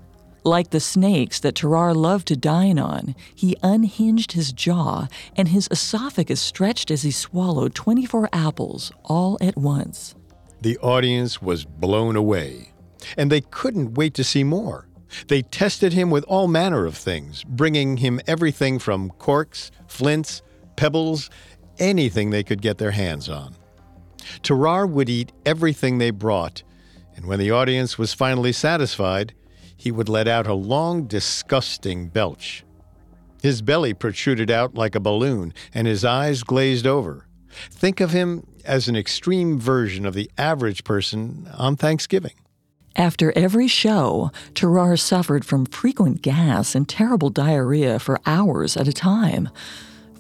Like 0.45 0.71
the 0.71 0.81
snakes 0.81 1.39
that 1.41 1.55
Tarrare 1.55 1.95
loved 1.95 2.29
to 2.29 2.37
dine 2.37 2.79
on, 2.79 3.15
he 3.35 3.57
unhinged 3.63 4.33
his 4.33 4.53
jaw, 4.53 5.09
and 5.37 5.49
his 5.49 5.69
esophagus 5.71 6.41
stretched 6.41 6.91
as 6.91 7.03
he 7.03 7.11
swallowed 7.11 7.75
24 7.75 8.31
apples 8.33 8.91
all 9.05 9.37
at 9.43 9.57
once. 9.57 10.15
The 10.63 10.79
audience 10.79 11.43
was 11.43 11.67
blown 11.67 12.17
away, 12.17 12.73
and 13.19 13.31
they 13.31 13.43
couldn't 13.43 13.95
wait 13.95 14.15
to 14.15 14.25
see 14.25 14.45
more. 14.45 14.89
They 15.29 15.43
tested 15.43 15.93
him 15.93 16.11
with 16.11 16.25
all 16.25 16.49
manner 16.49 16.87
of 16.87 16.97
things, 16.97 17.45
bringing 17.45 17.99
him 17.99 18.21
everything 18.27 18.79
from 18.79 19.11
corks, 19.19 19.71
flints, 19.89 20.41
pebbles, 20.77 21.29
anything 21.81 22.31
they 22.31 22.45
could 22.45 22.63
get 22.63 22.79
their 22.79 22.93
hands 22.93 23.29
on. 23.29 23.57
Tarrare 24.43 24.87
would 24.87 25.09
eat 25.09 25.33
everything 25.45 25.99
they 25.99 26.11
brought, 26.11 26.63
and 27.17 27.27
when 27.27 27.39
the 27.39 27.51
audience 27.51 27.99
was 27.99 28.15
finally 28.15 28.53
satisfied, 28.53 29.35
he 29.77 29.91
would 29.91 30.09
let 30.09 30.29
out 30.29 30.47
a 30.47 30.55
long, 30.55 31.07
disgusting 31.07 32.09
belch. 32.09 32.65
His 33.43 33.63
belly 33.63 33.95
protruded 33.95 34.51
out 34.51 34.75
like 34.75 34.95
a 34.95 35.01
balloon, 35.01 35.55
and 35.73 35.87
his 35.87 36.05
eyes 36.05 36.43
glazed 36.43 36.87
over. 36.87 37.27
Think 37.71 38.01
of 38.01 38.11
him 38.11 38.47
as 38.65 38.89
an 38.89 38.97
extreme 38.97 39.59
version 39.59 40.05
of 40.05 40.15
the 40.15 40.31
average 40.37 40.85
person 40.85 41.49
on 41.57 41.77
Thanksgiving. 41.77 42.35
After 42.97 43.33
every 43.37 43.69
show, 43.69 44.31
Tarrare 44.55 44.97
suffered 44.97 45.45
from 45.45 45.65
frequent 45.65 46.23
gas 46.23 46.75
and 46.75 46.89
terrible 46.89 47.31
diarrhea 47.31 47.99
for 47.99 48.21
hours 48.27 48.77
at 48.77 48.89
a 48.89 48.93
time. 48.93 49.49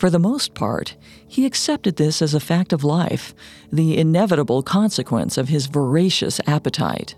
For 0.00 0.08
the 0.08 0.18
most 0.18 0.54
part, 0.54 0.96
he 1.28 1.44
accepted 1.44 1.96
this 1.96 2.22
as 2.22 2.32
a 2.32 2.40
fact 2.40 2.72
of 2.72 2.82
life, 2.82 3.34
the 3.70 3.98
inevitable 3.98 4.62
consequence 4.62 5.36
of 5.36 5.50
his 5.50 5.66
voracious 5.66 6.40
appetite. 6.46 7.16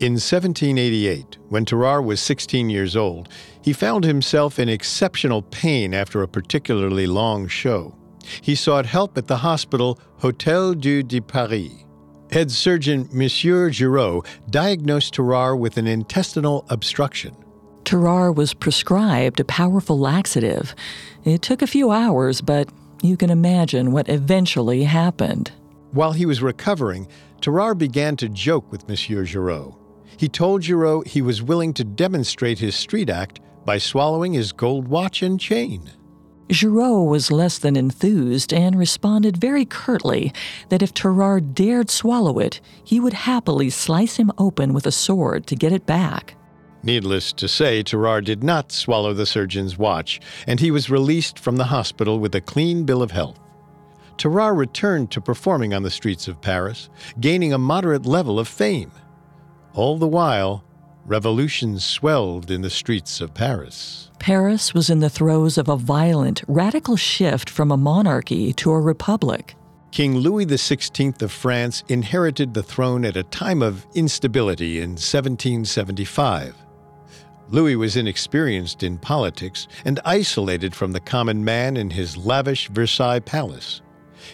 In 0.00 0.14
1788, 0.14 1.38
when 1.50 1.64
Tarrare 1.64 2.02
was 2.02 2.20
16 2.20 2.68
years 2.68 2.96
old, 2.96 3.28
he 3.62 3.72
found 3.72 4.02
himself 4.02 4.58
in 4.58 4.68
exceptional 4.68 5.40
pain 5.40 5.94
after 5.94 6.20
a 6.20 6.26
particularly 6.26 7.06
long 7.06 7.46
show. 7.46 7.94
He 8.40 8.56
sought 8.56 8.86
help 8.86 9.16
at 9.16 9.28
the 9.28 9.36
hospital 9.36 10.00
Hôtel 10.20 10.80
Dieu 10.80 11.04
de 11.04 11.20
Paris. 11.20 11.70
Head 12.32 12.50
surgeon 12.50 13.08
Monsieur 13.12 13.70
Giraud 13.70 14.26
diagnosed 14.50 15.14
Tarrare 15.14 15.54
with 15.54 15.76
an 15.76 15.86
intestinal 15.86 16.66
obstruction. 16.70 17.36
Tarrare 17.86 18.32
was 18.32 18.52
prescribed 18.52 19.38
a 19.38 19.44
powerful 19.44 19.96
laxative. 19.96 20.74
It 21.24 21.40
took 21.40 21.62
a 21.62 21.68
few 21.68 21.92
hours, 21.92 22.40
but 22.40 22.68
you 23.00 23.16
can 23.16 23.30
imagine 23.30 23.92
what 23.92 24.08
eventually 24.08 24.82
happened. 24.82 25.52
While 25.92 26.10
he 26.10 26.26
was 26.26 26.42
recovering, 26.42 27.06
Tarrare 27.40 27.76
began 27.76 28.16
to 28.16 28.28
joke 28.28 28.72
with 28.72 28.88
Monsieur 28.88 29.24
Giraud. 29.24 29.76
He 30.16 30.28
told 30.28 30.62
Giraud 30.62 31.06
he 31.06 31.22
was 31.22 31.42
willing 31.44 31.72
to 31.74 31.84
demonstrate 31.84 32.58
his 32.58 32.74
street 32.74 33.08
act 33.08 33.38
by 33.64 33.78
swallowing 33.78 34.32
his 34.32 34.50
gold 34.50 34.88
watch 34.88 35.22
and 35.22 35.38
chain. 35.38 35.88
Giraud 36.50 37.08
was 37.08 37.30
less 37.30 37.56
than 37.56 37.76
enthused 37.76 38.52
and 38.52 38.76
responded 38.76 39.36
very 39.36 39.64
curtly 39.64 40.32
that 40.70 40.82
if 40.82 40.92
Tarrare 40.92 41.40
dared 41.40 41.90
swallow 41.90 42.40
it, 42.40 42.60
he 42.82 42.98
would 42.98 43.12
happily 43.12 43.70
slice 43.70 44.16
him 44.16 44.32
open 44.38 44.72
with 44.72 44.88
a 44.88 44.92
sword 44.92 45.46
to 45.46 45.54
get 45.54 45.72
it 45.72 45.86
back. 45.86 46.34
Needless 46.86 47.32
to 47.32 47.48
say, 47.48 47.82
Tarrare 47.82 48.20
did 48.20 48.44
not 48.44 48.70
swallow 48.70 49.12
the 49.12 49.26
surgeon's 49.26 49.76
watch, 49.76 50.20
and 50.46 50.60
he 50.60 50.70
was 50.70 50.88
released 50.88 51.36
from 51.36 51.56
the 51.56 51.64
hospital 51.64 52.20
with 52.20 52.32
a 52.36 52.40
clean 52.40 52.84
bill 52.84 53.02
of 53.02 53.10
health. 53.10 53.40
Tarrare 54.18 54.54
returned 54.54 55.10
to 55.10 55.20
performing 55.20 55.74
on 55.74 55.82
the 55.82 55.90
streets 55.90 56.28
of 56.28 56.40
Paris, 56.40 56.88
gaining 57.18 57.52
a 57.52 57.58
moderate 57.58 58.06
level 58.06 58.38
of 58.38 58.46
fame. 58.46 58.92
All 59.74 59.98
the 59.98 60.06
while, 60.06 60.62
revolutions 61.04 61.84
swelled 61.84 62.52
in 62.52 62.62
the 62.62 62.70
streets 62.70 63.20
of 63.20 63.34
Paris. 63.34 64.12
Paris 64.20 64.72
was 64.72 64.88
in 64.88 65.00
the 65.00 65.10
throes 65.10 65.58
of 65.58 65.68
a 65.68 65.76
violent, 65.76 66.44
radical 66.46 66.94
shift 66.94 67.50
from 67.50 67.72
a 67.72 67.76
monarchy 67.76 68.52
to 68.52 68.70
a 68.70 68.80
republic. 68.80 69.56
King 69.90 70.18
Louis 70.18 70.46
XVI 70.46 71.20
of 71.20 71.32
France 71.32 71.82
inherited 71.88 72.54
the 72.54 72.62
throne 72.62 73.04
at 73.04 73.16
a 73.16 73.24
time 73.24 73.60
of 73.60 73.84
instability 73.94 74.78
in 74.78 74.90
1775. 74.90 76.54
Louis 77.50 77.76
was 77.76 77.96
inexperienced 77.96 78.82
in 78.82 78.98
politics 78.98 79.68
and 79.84 80.00
isolated 80.04 80.74
from 80.74 80.92
the 80.92 81.00
common 81.00 81.44
man 81.44 81.76
in 81.76 81.90
his 81.90 82.16
lavish 82.16 82.68
Versailles 82.68 83.20
palace. 83.20 83.82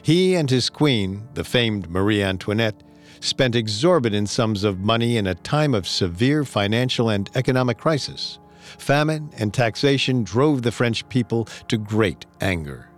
He 0.03 0.35
and 0.35 0.49
his 0.49 0.71
queen, 0.71 1.29
the 1.35 1.45
famed 1.45 1.91
Marie 1.91 2.23
Antoinette, 2.23 2.83
spent 3.21 3.55
exorbitant 3.55 4.29
sums 4.29 4.65
of 4.65 4.81
money 4.81 5.17
in 5.17 5.27
a 5.27 5.35
time 5.35 5.75
of 5.75 5.87
severe 5.87 6.45
financial 6.45 7.11
and 7.11 7.31
economic 7.35 7.79
crisis. 7.79 8.39
Famine 8.79 9.31
and 9.39 9.53
taxation 9.53 10.25
drove 10.25 10.63
the 10.63 10.73
French 10.73 11.07
people 11.09 11.47
to 11.69 11.77
great 11.77 12.27
anger. 12.41 12.89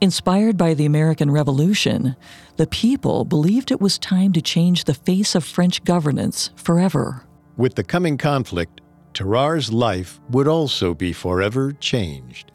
Inspired 0.00 0.56
by 0.56 0.74
the 0.74 0.86
American 0.86 1.30
Revolution, 1.30 2.16
the 2.56 2.66
people 2.66 3.24
believed 3.24 3.70
it 3.70 3.80
was 3.80 3.98
time 3.98 4.32
to 4.32 4.40
change 4.40 4.84
the 4.84 4.94
face 4.94 5.34
of 5.34 5.44
French 5.44 5.84
governance 5.84 6.50
forever. 6.56 7.26
With 7.58 7.74
the 7.74 7.84
coming 7.84 8.16
conflict, 8.16 8.79
Tarrare's 9.14 9.72
life 9.72 10.20
would 10.30 10.46
also 10.46 10.94
be 10.94 11.12
forever 11.12 11.72
changed. 11.72 12.52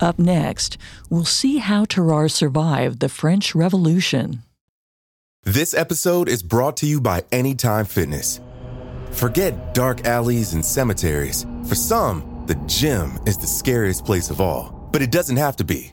Up 0.00 0.18
next, 0.18 0.78
we'll 1.10 1.24
see 1.24 1.58
how 1.58 1.84
Tarrare 1.84 2.28
survived 2.28 3.00
the 3.00 3.08
French 3.08 3.54
Revolution. 3.54 4.42
This 5.44 5.74
episode 5.74 6.28
is 6.28 6.42
brought 6.42 6.76
to 6.78 6.86
you 6.86 7.00
by 7.00 7.24
Anytime 7.32 7.86
Fitness. 7.86 8.40
Forget 9.10 9.74
dark 9.74 10.06
alleys 10.06 10.54
and 10.54 10.64
cemeteries. 10.64 11.46
For 11.66 11.74
some, 11.74 12.44
the 12.46 12.54
gym 12.66 13.18
is 13.26 13.36
the 13.36 13.46
scariest 13.46 14.04
place 14.04 14.30
of 14.30 14.40
all, 14.40 14.88
but 14.92 15.02
it 15.02 15.10
doesn't 15.10 15.36
have 15.36 15.56
to 15.56 15.64
be. 15.64 15.92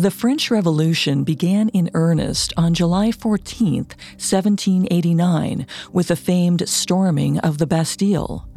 The 0.00 0.10
French 0.10 0.50
Revolution 0.50 1.24
began 1.24 1.68
in 1.68 1.90
earnest 1.92 2.54
on 2.56 2.72
July 2.72 3.12
14, 3.12 3.84
1789, 4.16 5.66
with 5.92 6.08
the 6.08 6.16
famed 6.16 6.66
storming 6.66 7.38
of 7.40 7.58
the 7.58 7.66
Bastille. 7.66 8.48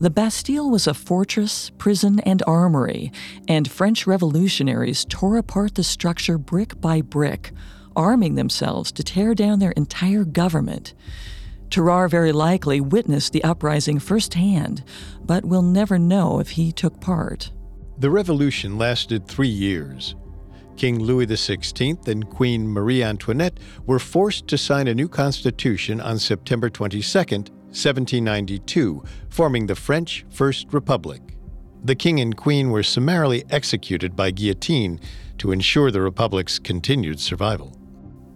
The 0.00 0.10
Bastille 0.10 0.68
was 0.68 0.88
a 0.88 0.94
fortress, 0.94 1.70
prison, 1.78 2.18
and 2.26 2.42
armory, 2.44 3.12
and 3.46 3.70
French 3.70 4.04
revolutionaries 4.04 5.06
tore 5.08 5.36
apart 5.36 5.76
the 5.76 5.84
structure 5.84 6.38
brick 6.38 6.80
by 6.80 7.02
brick, 7.02 7.52
arming 7.94 8.34
themselves 8.34 8.90
to 8.90 9.04
tear 9.04 9.32
down 9.32 9.60
their 9.60 9.70
entire 9.76 10.24
government. 10.24 10.94
Tarrare 11.70 12.08
very 12.08 12.32
likely 12.32 12.80
witnessed 12.80 13.32
the 13.32 13.44
uprising 13.44 14.00
firsthand, 14.00 14.82
but 15.24 15.44
will 15.44 15.62
never 15.62 16.00
know 16.00 16.40
if 16.40 16.50
he 16.50 16.72
took 16.72 17.00
part. 17.00 17.52
The 17.96 18.10
revolution 18.10 18.76
lasted 18.76 19.28
three 19.28 19.46
years. 19.46 20.16
King 20.80 20.98
Louis 20.98 21.26
XVI 21.26 22.08
and 22.08 22.26
Queen 22.30 22.66
Marie 22.66 23.02
Antoinette 23.02 23.60
were 23.84 23.98
forced 23.98 24.46
to 24.46 24.56
sign 24.56 24.88
a 24.88 24.94
new 24.94 25.08
constitution 25.08 26.00
on 26.00 26.18
September 26.18 26.70
22, 26.70 27.06
1792, 27.06 29.04
forming 29.28 29.66
the 29.66 29.74
French 29.74 30.24
First 30.30 30.72
Republic. 30.72 31.20
The 31.84 31.94
king 31.94 32.18
and 32.18 32.34
queen 32.34 32.70
were 32.70 32.82
summarily 32.82 33.44
executed 33.50 34.16
by 34.16 34.30
guillotine 34.30 34.98
to 35.36 35.52
ensure 35.52 35.90
the 35.90 36.00
republic's 36.00 36.58
continued 36.58 37.20
survival. 37.20 37.76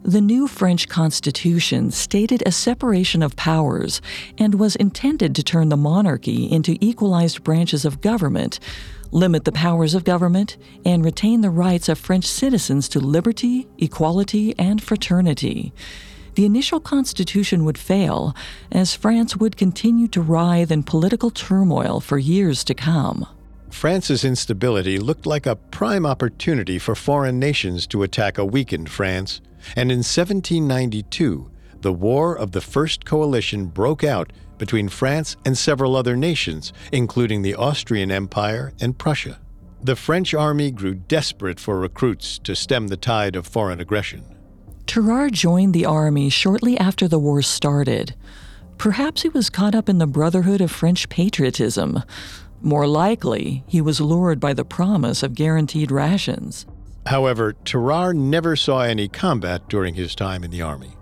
The 0.03 0.21
new 0.21 0.47
French 0.47 0.87
constitution 0.87 1.91
stated 1.91 2.43
a 2.45 2.53
separation 2.53 3.23
of 3.23 3.37
powers 3.37 4.03
and 4.37 4.57
was 4.57 4.77
intended 4.77 5.35
to 5.35 5.43
turn 5.43 5.71
the 5.71 5.79
monarchy 5.79 6.45
into 6.45 6.77
equalized 6.83 7.43
branches 7.43 7.87
of 7.87 8.03
government, 8.03 8.61
limit 9.15 9.45
the 9.45 9.53
powers 9.53 9.95
of 9.95 10.05
government, 10.05 10.59
and 10.85 11.05
retain 11.05 11.41
the 11.41 11.49
rights 11.49 11.89
of 11.89 11.99
French 11.99 12.27
citizens 12.27 12.89
to 12.89 13.01
liberty, 13.01 13.67
equality, 13.79 14.55
and 14.59 14.83
fraternity. 14.83 15.73
The 16.35 16.45
initial 16.45 16.81
constitution 16.81 17.65
would 17.65 17.79
fail, 17.79 18.35
as 18.73 18.97
France 18.97 19.37
would 19.37 19.57
continue 19.57 20.09
to 20.09 20.21
writhe 20.21 20.73
in 20.73 20.83
political 20.83 21.31
turmoil 21.31 22.01
for 22.01 22.19
years 22.19 22.65
to 22.65 22.75
come. 22.75 23.27
France's 23.71 24.25
instability 24.25 24.99
looked 24.99 25.27
like 25.27 25.47
a 25.47 25.57
prime 25.57 26.05
opportunity 26.05 26.79
for 26.79 26.95
foreign 26.95 27.39
nations 27.39 27.87
to 27.89 28.03
attack 28.03 28.37
a 28.37 28.45
weakened 28.45 28.91
France, 28.91 29.41
and 29.77 29.93
in 29.93 29.99
1792, 29.99 31.51
the 31.83 31.93
War 31.93 32.37
of 32.37 32.53
the 32.53 32.61
First 32.61 33.05
Coalition 33.05 33.67
broke 33.67 34.03
out 34.03 34.33
between 34.59 34.89
France 34.89 35.37
and 35.45 35.57
several 35.57 35.97
other 35.97 36.17
nations, 36.17 36.73
including 36.93 37.43
the 37.43 37.55
Austrian 37.55 38.11
Empire 38.11 38.73
and 38.81 38.99
Prussia. 38.99 39.41
The 39.83 39.97
French 39.97 40.33
army 40.35 40.71
grew 40.71 40.95
desperate 40.95 41.61
for 41.61 41.79
recruits 41.79 42.39
to 42.41 42.57
stem 42.57 42.89
the 42.89 42.97
tide 42.97 43.37
of 43.37 43.47
foreign 43.47 43.81
aggression. 43.81 44.25
Tarrare 44.87 45.31
joined 45.31 45.75
the 45.75 45.85
army 45.85 46.31
shortly 46.31 46.79
after 46.79 47.09
the 47.09 47.19
war 47.19 47.43
started. 47.43 48.15
Perhaps 48.79 49.23
he 49.23 49.29
was 49.29 49.51
caught 49.51 49.75
up 49.75 49.89
in 49.89 49.99
the 49.99 50.07
brotherhood 50.07 50.61
of 50.61 50.71
French 50.71 51.09
patriotism, 51.09 52.03
more 52.65 52.87
likely, 52.87 53.63
he 53.67 53.83
was 53.83 54.01
lured 54.01 54.41
by 54.41 54.55
the 54.55 54.65
promise 54.65 55.23
of 55.23 55.35
guaranteed 55.35 55.91
rations. 55.91 56.65
However, 57.05 57.53
Tarrare 57.53 58.15
never 58.15 58.57
saw 58.57 58.81
any 58.81 59.07
combat 59.07 59.69
during 59.69 59.93
his 59.93 60.15
time 60.15 60.43
in 60.43 60.51
the 60.51 60.63
Army. 60.63 60.97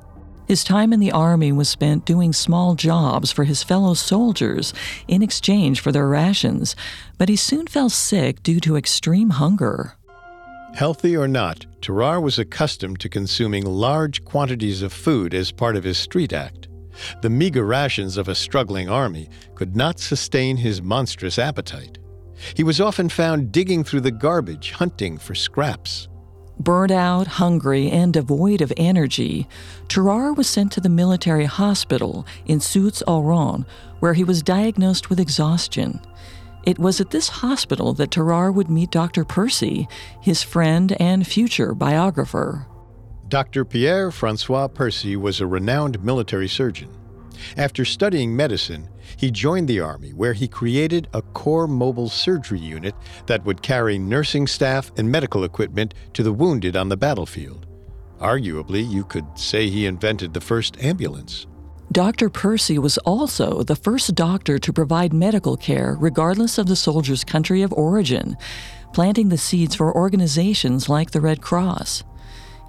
His 0.47 0.65
time 0.65 0.93
in 0.93 1.01
the 1.01 1.13
Army 1.13 1.53
was 1.53 1.69
spent 1.69 2.05
doing 2.05 2.33
small 2.33 2.75
jobs 2.75 3.31
for 3.31 3.45
his 3.45 3.63
fellow 3.63 3.95
soldiers 3.95 4.75
in 5.09 5.23
exchange 5.23 5.81
for 5.81 5.93
their 5.93 6.09
rations, 6.09 6.77
but 7.17 7.29
he 7.29 7.37
soon 7.37 7.67
fell 7.67 7.89
sick 7.89 8.43
due 8.43 8.61
to 8.61 8.77
extreme 8.77 9.31
hunger. 9.31 9.95
Healthy 10.75 11.17
or 11.17 11.29
not, 11.29 11.67
Tarrare 11.81 12.21
was 12.21 12.39
accustomed 12.39 12.99
to 13.01 13.09
consuming 13.09 13.65
large 13.65 14.25
quantities 14.25 14.83
of 14.83 14.93
food 14.93 15.35
as 15.35 15.53
part 15.53 15.77
of 15.77 15.85
his 15.85 15.99
street 15.99 16.33
act. 16.33 16.69
The 17.21 17.31
meager 17.31 17.65
rations 17.65 18.17
of 18.17 18.29
a 18.29 18.35
struggling 18.35 18.89
army 18.89 19.29
could 19.55 19.77
not 19.77 20.01
sustain 20.01 20.57
his 20.57 20.83
monstrous 20.83 21.39
appetite. 21.39 21.99
He 22.55 22.65
was 22.65 22.81
often 22.81 23.09
found 23.09 23.53
digging 23.53 23.85
through 23.85 24.01
the 24.01 24.11
garbage, 24.11 24.73
hunting 24.73 25.19
for 25.19 25.35
scraps. 25.35 26.09
Burned 26.63 26.93
out, 26.93 27.27
hungry, 27.27 27.91
and 27.91 28.13
devoid 28.13 28.61
of 28.61 28.73
energy, 28.77 29.49
Tarrare 29.89 30.33
was 30.33 30.49
sent 30.49 30.71
to 30.73 30.81
the 30.81 30.89
military 30.89 31.47
hospital 31.47 32.25
in 32.47 32.61
Soultz-Haut-Rhin, 32.61 33.67
where 33.99 34.15
he 34.15 34.23
was 34.23 34.45
diagnosed 34.45 35.11
with 35.11 35.19
exhaustion. 35.19 36.01
It 36.65 36.79
was 36.79 37.01
at 37.01 37.11
this 37.11 37.29
hospital 37.29 37.95
that 37.95 38.13
Tarrare 38.13 38.53
would 38.53 38.71
meet 38.71 38.93
Dr. 38.93 39.25
Percy, 39.25 39.89
his 40.21 40.45
friend 40.45 40.97
and 41.01 41.27
future 41.27 41.75
biographer. 41.75 42.69
Dr. 43.27 43.65
Pierre 43.65 44.13
Francois 44.13 44.69
Percy 44.69 45.17
was 45.17 45.41
a 45.41 45.47
renowned 45.49 46.05
military 46.05 46.49
surgeon. 46.49 46.91
After 47.57 47.85
studying 47.85 48.37
medicine, 48.37 48.89
he 49.23 49.31
joined 49.31 49.69
the 49.69 49.79
Army, 49.79 50.13
where 50.13 50.33
he 50.33 50.49
created 50.49 51.07
a 51.15 51.23
Corps 51.23 51.69
mobile 51.69 52.09
surgery 52.09 52.59
unit 52.59 52.93
that 53.27 53.45
would 53.45 53.63
carry 53.63 53.97
nursing 53.97 54.49
staff 54.49 54.91
and 54.97 55.09
medical 55.09 55.45
equipment 55.45 55.95
to 56.15 56.25
the 56.25 56.33
wounded 56.33 56.75
on 56.75 56.89
the 56.89 56.97
battlefield. 56.97 57.69
Arguably, 58.19 58.85
you 58.85 59.05
could 59.05 59.25
say 59.39 59.69
he 59.69 59.87
invented 59.87 60.35
the 60.35 60.41
first 60.41 60.77
ambulance. 60.83 61.47
Dr. 61.93 62.31
Percy 62.31 62.81
was 62.81 62.99
also 62.99 63.63
the 63.63 63.77
first 63.77 64.13
doctor 64.17 64.59
to 64.59 64.73
provide 64.73 65.13
medical 65.13 65.57
care 65.57 65.97
regardless 66.01 66.59
of 66.59 66.67
the 66.67 66.75
soldier's 66.75 67.23
country 67.23 67.63
of 67.63 67.73
origin, 67.75 68.37
planting 68.93 69.29
the 69.29 69.39
seeds 69.39 69.77
for 69.77 69.95
organizations 69.95 70.89
like 70.89 71.13
the 71.13 71.21
Red 71.21 71.41
Cross. 71.41 72.03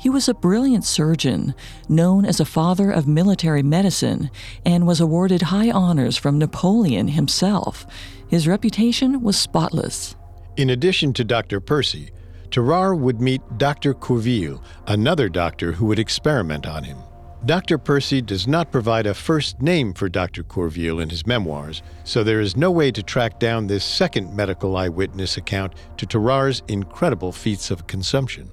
He 0.03 0.09
was 0.09 0.27
a 0.27 0.33
brilliant 0.33 0.83
surgeon, 0.83 1.55
known 1.87 2.25
as 2.25 2.41
a 2.41 2.45
father 2.45 2.91
of 2.91 3.07
military 3.07 3.63
medicine, 3.63 4.29
and 4.65 4.85
was 4.85 4.99
awarded 4.99 5.43
high 5.43 5.71
honors 5.71 6.17
from 6.17 6.37
Napoleon 6.37 7.07
himself. 7.07 7.87
His 8.27 8.45
reputation 8.45 9.21
was 9.21 9.39
spotless. 9.39 10.17
In 10.57 10.69
addition 10.69 11.13
to 11.13 11.23
Dr. 11.23 11.61
Percy, 11.61 12.11
Tarrare 12.51 12.93
would 12.93 13.21
meet 13.21 13.41
Dr. 13.57 13.93
Courville, 13.93 14.61
another 14.87 15.29
doctor 15.29 15.71
who 15.71 15.85
would 15.85 15.99
experiment 15.99 16.67
on 16.67 16.83
him. 16.83 16.97
Dr. 17.45 17.77
Percy 17.77 18.21
does 18.21 18.45
not 18.45 18.73
provide 18.73 19.07
a 19.07 19.13
first 19.13 19.61
name 19.61 19.93
for 19.93 20.09
Dr. 20.09 20.43
Courville 20.43 21.01
in 21.01 21.11
his 21.11 21.25
memoirs, 21.25 21.81
so 22.03 22.25
there 22.25 22.41
is 22.41 22.57
no 22.57 22.71
way 22.71 22.91
to 22.91 23.01
track 23.01 23.39
down 23.39 23.67
this 23.67 23.85
second 23.85 24.35
medical 24.35 24.75
eyewitness 24.75 25.37
account 25.37 25.75
to 25.95 26.05
Tarrare's 26.05 26.61
incredible 26.67 27.31
feats 27.31 27.71
of 27.71 27.87
consumption. 27.87 28.49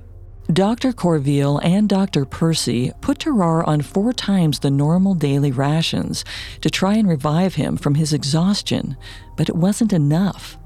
Dr. 0.50 0.92
Courville 0.92 1.60
and 1.62 1.88
Dr. 1.88 2.24
Percy 2.24 2.92
put 3.00 3.20
Tarrare 3.20 3.62
on 3.68 3.82
four 3.82 4.12
times 4.12 4.58
the 4.58 4.70
normal 4.70 5.14
daily 5.14 5.52
rations 5.52 6.24
to 6.60 6.70
try 6.70 6.94
and 6.94 7.08
revive 7.08 7.54
him 7.54 7.76
from 7.76 7.94
his 7.94 8.12
exhaustion, 8.12 8.96
but 9.36 9.48
it 9.48 9.54
wasn't 9.54 9.92
enough. 9.92 10.58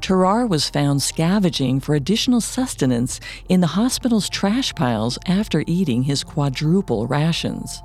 Tarrare 0.00 0.46
was 0.46 0.68
found 0.68 1.02
scavenging 1.02 1.80
for 1.80 1.94
additional 1.94 2.40
sustenance 2.40 3.18
in 3.48 3.60
the 3.60 3.66
hospital's 3.66 4.28
trash 4.28 4.72
piles 4.74 5.18
after 5.26 5.64
eating 5.66 6.04
his 6.04 6.22
quadruple 6.22 7.06
rations. 7.06 7.82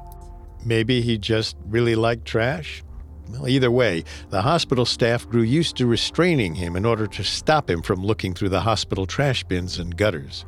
Maybe 0.63 1.02
he 1.02 1.17
just 1.17 1.58
really 1.65 1.96
liked 1.96 2.26
trash? 2.26 2.84
Well, 3.30 3.48
either 3.48 3.72
way, 3.72 4.04
the 4.30 4.41
hospital 4.41 4.86
staff 4.86 5.28
grew 5.28 5.41
used 5.41 5.78
to 5.78 5.88
restraining 5.88 6.54
him 6.56 6.76
in 6.76 6.86
order 6.86 7.08
to 7.08 7.24
stop 7.24 7.69
him 7.69 7.82
from 7.82 8.06
looking 8.06 8.34
through 8.34 8.50
the 8.50 8.62
hospital 8.62 9.06
trash 9.06 9.43
bins 9.43 9.80
and 9.80 9.98
gutters. 9.98 10.46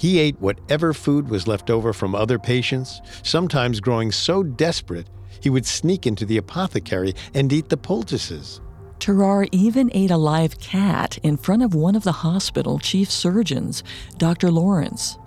He 0.00 0.18
ate 0.18 0.40
whatever 0.40 0.94
food 0.94 1.28
was 1.28 1.46
left 1.46 1.68
over 1.68 1.92
from 1.92 2.14
other 2.14 2.38
patients, 2.38 3.02
sometimes 3.22 3.80
growing 3.80 4.10
so 4.10 4.42
desperate 4.42 5.06
he 5.40 5.50
would 5.50 5.66
sneak 5.66 6.06
into 6.06 6.24
the 6.24 6.38
apothecary 6.38 7.14
and 7.34 7.52
eat 7.52 7.68
the 7.68 7.76
poultices. 7.76 8.62
Tarrare 8.98 9.46
even 9.52 9.90
ate 9.92 10.10
a 10.10 10.16
live 10.16 10.58
cat 10.58 11.18
in 11.22 11.36
front 11.36 11.62
of 11.62 11.74
one 11.74 11.94
of 11.94 12.04
the 12.04 12.12
hospital 12.12 12.78
chief 12.78 13.10
surgeons, 13.10 13.84
Dr. 14.16 14.50
Lawrence. 14.50 15.18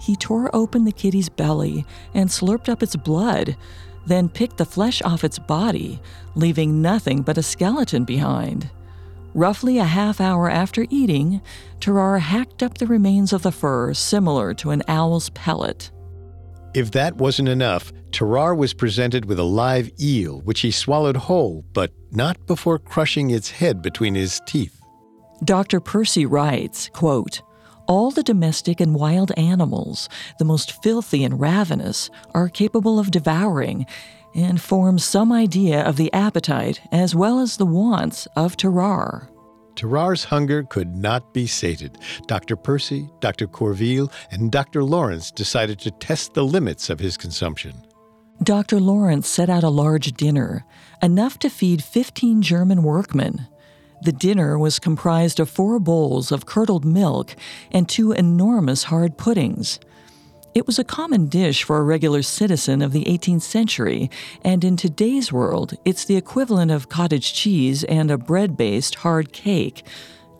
He 0.00 0.16
tore 0.16 0.48
open 0.56 0.86
the 0.86 0.92
kitty's 0.92 1.28
belly 1.28 1.84
and 2.14 2.30
slurped 2.30 2.70
up 2.70 2.82
its 2.82 2.96
blood, 2.96 3.58
then 4.06 4.30
picked 4.30 4.56
the 4.56 4.64
flesh 4.64 5.02
off 5.02 5.22
its 5.22 5.38
body, 5.38 6.00
leaving 6.34 6.80
nothing 6.80 7.20
but 7.20 7.36
a 7.36 7.42
skeleton 7.42 8.04
behind. 8.04 8.70
Roughly 9.34 9.78
a 9.78 9.84
half 9.84 10.20
hour 10.20 10.50
after 10.50 10.86
eating, 10.90 11.40
Tarrare 11.80 12.18
hacked 12.18 12.62
up 12.62 12.78
the 12.78 12.86
remains 12.86 13.32
of 13.32 13.42
the 13.42 13.52
fur 13.52 13.94
similar 13.94 14.54
to 14.54 14.70
an 14.70 14.82
owl's 14.88 15.30
pellet. 15.30 15.90
If 16.74 16.90
that 16.92 17.16
wasn't 17.16 17.48
enough, 17.48 17.92
Tarrare 18.10 18.54
was 18.54 18.74
presented 18.74 19.24
with 19.24 19.38
a 19.38 19.44
live 19.44 19.90
eel, 20.00 20.40
which 20.42 20.60
he 20.60 20.70
swallowed 20.70 21.16
whole, 21.16 21.64
but 21.72 21.92
not 22.10 22.46
before 22.46 22.78
crushing 22.78 23.30
its 23.30 23.50
head 23.50 23.82
between 23.82 24.14
his 24.14 24.40
teeth. 24.46 24.80
Dr. 25.44 25.80
Percy 25.80 26.26
writes, 26.26 26.90
quote, 26.92 27.42
all 27.86 28.10
the 28.10 28.22
domestic 28.22 28.80
and 28.80 28.94
wild 28.94 29.32
animals, 29.38 30.08
the 30.38 30.44
most 30.44 30.82
filthy 30.82 31.24
and 31.24 31.40
ravenous, 31.40 32.10
are 32.34 32.48
capable 32.48 32.98
of 32.98 33.10
devouring, 33.10 33.86
and 34.34 34.60
form 34.60 34.98
some 34.98 35.32
idea 35.32 35.82
of 35.82 35.96
the 35.96 36.12
appetite 36.12 36.80
as 36.92 37.14
well 37.14 37.40
as 37.40 37.56
the 37.56 37.66
wants 37.66 38.26
of 38.36 38.56
Tarrare. 38.56 39.28
Tarrare's 39.74 40.24
hunger 40.24 40.64
could 40.64 40.96
not 40.96 41.32
be 41.32 41.46
sated. 41.46 41.98
Dr. 42.26 42.56
Percy, 42.56 43.08
Dr. 43.20 43.46
Courville, 43.46 44.10
and 44.32 44.50
Dr. 44.50 44.82
Lawrence 44.82 45.30
decided 45.30 45.78
to 45.80 45.92
test 45.92 46.34
the 46.34 46.44
limits 46.44 46.90
of 46.90 46.98
his 46.98 47.16
consumption. 47.16 47.86
Dr. 48.42 48.80
Lawrence 48.80 49.28
set 49.28 49.48
out 49.48 49.64
a 49.64 49.68
large 49.68 50.12
dinner, 50.12 50.64
enough 51.02 51.38
to 51.40 51.48
feed 51.48 51.82
15 51.82 52.42
German 52.42 52.82
workmen. 52.82 53.46
The 54.02 54.12
dinner 54.12 54.58
was 54.58 54.78
comprised 54.78 55.40
of 55.40 55.50
four 55.50 55.78
bowls 55.80 56.30
of 56.30 56.46
curdled 56.46 56.84
milk 56.84 57.34
and 57.72 57.88
two 57.88 58.12
enormous 58.12 58.84
hard 58.84 59.16
puddings. 59.16 59.80
It 60.54 60.66
was 60.66 60.78
a 60.78 60.84
common 60.84 61.26
dish 61.26 61.62
for 61.62 61.78
a 61.78 61.82
regular 61.84 62.22
citizen 62.22 62.82
of 62.82 62.92
the 62.92 63.04
18th 63.04 63.42
century, 63.42 64.10
and 64.42 64.64
in 64.64 64.76
today's 64.76 65.32
world, 65.32 65.74
it's 65.84 66.04
the 66.04 66.16
equivalent 66.16 66.70
of 66.70 66.88
cottage 66.88 67.34
cheese 67.34 67.84
and 67.84 68.10
a 68.10 68.18
bread 68.18 68.56
based 68.56 68.96
hard 68.96 69.32
cake. 69.32 69.84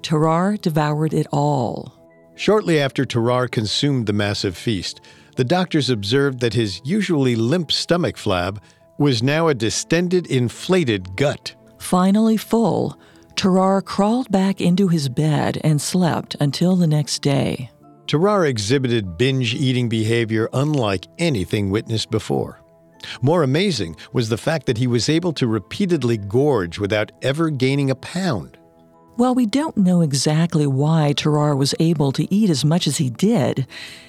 Tarrare 0.02 0.56
devoured 0.56 1.12
it 1.12 1.26
all. 1.32 1.94
Shortly 2.34 2.80
after 2.80 3.04
Tarrare 3.04 3.48
consumed 3.48 4.06
the 4.06 4.12
massive 4.12 4.56
feast, 4.56 5.00
the 5.36 5.44
doctors 5.44 5.90
observed 5.90 6.40
that 6.40 6.54
his 6.54 6.80
usually 6.84 7.36
limp 7.36 7.70
stomach 7.70 8.16
flab 8.16 8.58
was 8.98 9.22
now 9.22 9.48
a 9.48 9.54
distended, 9.54 10.26
inflated 10.26 11.16
gut. 11.16 11.54
Finally 11.78 12.36
full, 12.36 12.98
Tarrare 13.36 13.82
crawled 13.82 14.30
back 14.30 14.60
into 14.60 14.88
his 14.88 15.08
bed 15.08 15.60
and 15.62 15.80
slept 15.80 16.34
until 16.40 16.74
the 16.74 16.88
next 16.88 17.22
day. 17.22 17.70
Tarrare 18.08 18.46
exhibited 18.46 19.18
binge 19.18 19.54
eating 19.54 19.86
behavior 19.90 20.48
unlike 20.54 21.06
anything 21.18 21.68
witnessed 21.68 22.10
before. 22.10 22.58
More 23.20 23.42
amazing 23.42 23.96
was 24.14 24.30
the 24.30 24.38
fact 24.38 24.64
that 24.64 24.78
he 24.78 24.86
was 24.86 25.10
able 25.10 25.34
to 25.34 25.46
repeatedly 25.46 26.16
gorge 26.16 26.78
without 26.78 27.12
ever 27.20 27.50
gaining 27.50 27.90
a 27.90 27.94
pound. 27.94 28.56
While 29.16 29.34
we 29.34 29.44
don't 29.44 29.76
know 29.76 30.00
exactly 30.00 30.66
why 30.66 31.12
Tarrare 31.16 31.54
was 31.56 31.74
able 31.80 32.10
to 32.12 32.32
eat 32.34 32.48
as 32.48 32.64
much 32.64 32.86
as 32.86 32.96
he 32.96 33.10
did, 33.10 33.66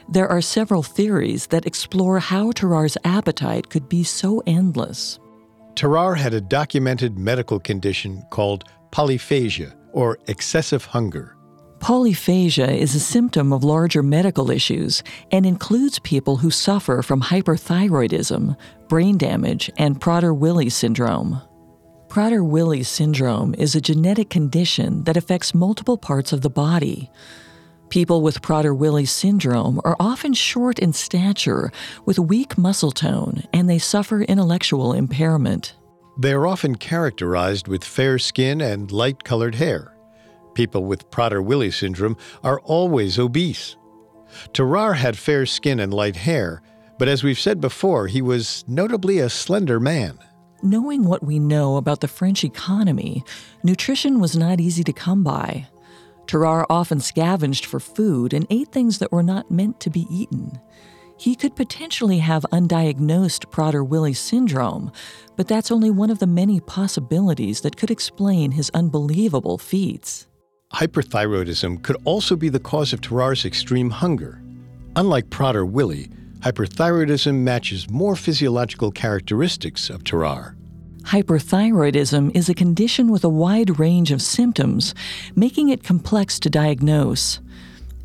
there 0.07 0.29
are 0.29 0.41
several 0.41 0.81
theories 0.81 1.47
that 1.47 1.65
explore 1.65 2.19
how 2.19 2.51
Tarrare's 2.51 2.97
appetite 3.03 3.69
could 3.69 3.89
be 3.89 4.05
so 4.05 4.41
endless. 4.47 5.19
Tarrare 5.75 6.15
had 6.15 6.33
a 6.33 6.41
documented 6.41 7.19
medical 7.19 7.59
condition 7.59 8.23
called 8.29 8.63
polyphagia, 8.91 9.75
or 9.91 10.17
excessive 10.27 10.85
hunger. 10.85 11.35
Polyphagia 11.79 12.77
is 12.77 12.93
a 12.93 12.99
symptom 12.99 13.53
of 13.53 13.63
larger 13.63 14.03
medical 14.03 14.51
issues 14.51 15.01
and 15.31 15.45
includes 15.45 15.97
people 15.99 16.35
who 16.37 16.51
suffer 16.51 17.01
from 17.01 17.21
hyperthyroidism, 17.21 18.57
brain 18.89 19.17
damage, 19.17 19.71
and 19.77 19.99
Prader-Willi 19.99 20.69
syndrome. 20.69 21.41
Prader-Willi 22.09 22.83
syndrome 22.83 23.55
is 23.55 23.75
a 23.75 23.81
genetic 23.81 24.29
condition 24.29 25.03
that 25.05 25.15
affects 25.15 25.55
multiple 25.55 25.97
parts 25.97 26.33
of 26.33 26.41
the 26.41 26.49
body. 26.49 27.09
People 27.89 28.21
with 28.21 28.41
Prader-Willi 28.41 29.05
syndrome 29.05 29.79
are 29.85 29.95
often 30.01 30.33
short 30.33 30.79
in 30.79 30.91
stature 30.91 31.71
with 32.05 32.19
weak 32.19 32.57
muscle 32.57 32.91
tone 32.91 33.43
and 33.53 33.69
they 33.69 33.79
suffer 33.79 34.21
intellectual 34.21 34.91
impairment. 34.93 35.75
They 36.19 36.33
are 36.33 36.45
often 36.45 36.75
characterized 36.75 37.69
with 37.69 37.85
fair 37.85 38.19
skin 38.19 38.59
and 38.59 38.91
light 38.91 39.23
colored 39.23 39.55
hair. 39.55 39.93
People 40.59 40.83
with 40.83 41.09
Prader-Willi 41.09 41.71
syndrome 41.71 42.17
are 42.43 42.59
always 42.65 43.17
obese. 43.17 43.77
Tarrare 44.51 44.95
had 44.95 45.17
fair 45.17 45.45
skin 45.45 45.79
and 45.79 45.93
light 45.93 46.17
hair, 46.17 46.61
but 46.97 47.07
as 47.07 47.23
we've 47.23 47.39
said 47.39 47.61
before, 47.61 48.07
he 48.07 48.21
was 48.21 48.65
notably 48.67 49.19
a 49.19 49.29
slender 49.29 49.79
man. 49.79 50.19
Knowing 50.61 51.05
what 51.05 51.23
we 51.23 51.39
know 51.39 51.77
about 51.77 52.01
the 52.01 52.09
French 52.09 52.43
economy, 52.43 53.23
nutrition 53.63 54.19
was 54.19 54.35
not 54.35 54.59
easy 54.59 54.83
to 54.83 54.91
come 54.91 55.23
by. 55.23 55.65
Tarrare 56.27 56.69
often 56.69 56.99
scavenged 56.99 57.65
for 57.65 57.79
food 57.79 58.33
and 58.33 58.45
ate 58.49 58.73
things 58.73 58.97
that 58.97 59.13
were 59.13 59.23
not 59.23 59.49
meant 59.49 59.79
to 59.79 59.89
be 59.89 60.07
eaten. 60.11 60.59
He 61.17 61.35
could 61.35 61.55
potentially 61.55 62.17
have 62.17 62.45
undiagnosed 62.51 63.49
Prader-Willi 63.49 64.13
syndrome, 64.13 64.91
but 65.37 65.47
that's 65.47 65.71
only 65.71 65.89
one 65.89 66.09
of 66.09 66.19
the 66.19 66.27
many 66.27 66.59
possibilities 66.59 67.61
that 67.61 67.77
could 67.77 67.89
explain 67.89 68.51
his 68.51 68.69
unbelievable 68.73 69.57
feats. 69.57 70.25
Hyperthyroidism 70.73 71.81
could 71.81 71.97
also 72.05 72.35
be 72.35 72.47
the 72.47 72.59
cause 72.59 72.93
of 72.93 73.01
Tarrare's 73.01 73.43
extreme 73.43 73.89
hunger. 73.89 74.41
Unlike 74.95 75.29
Prader-Willi, 75.29 76.09
hyperthyroidism 76.39 77.35
matches 77.39 77.89
more 77.89 78.15
physiological 78.15 78.91
characteristics 78.91 79.89
of 79.89 80.03
Tarrare. 80.03 80.55
Hyperthyroidism 81.03 82.35
is 82.35 82.49
a 82.49 82.53
condition 82.53 83.11
with 83.11 83.23
a 83.23 83.29
wide 83.29 83.79
range 83.79 84.11
of 84.11 84.21
symptoms, 84.21 84.93
making 85.35 85.69
it 85.69 85.83
complex 85.83 86.39
to 86.39 86.49
diagnose. 86.49 87.39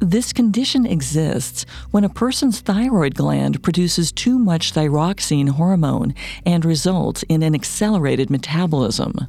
This 0.01 0.33
condition 0.33 0.87
exists 0.87 1.67
when 1.91 2.03
a 2.03 2.09
person's 2.09 2.61
thyroid 2.61 3.15
gland 3.15 3.63
produces 3.63 4.11
too 4.11 4.39
much 4.39 4.73
thyroxine 4.73 5.51
hormone 5.51 6.15
and 6.47 6.65
results 6.65 7.23
in 7.25 7.43
an 7.43 7.55
accelerated 7.55 8.31
metabolism. 8.31 9.29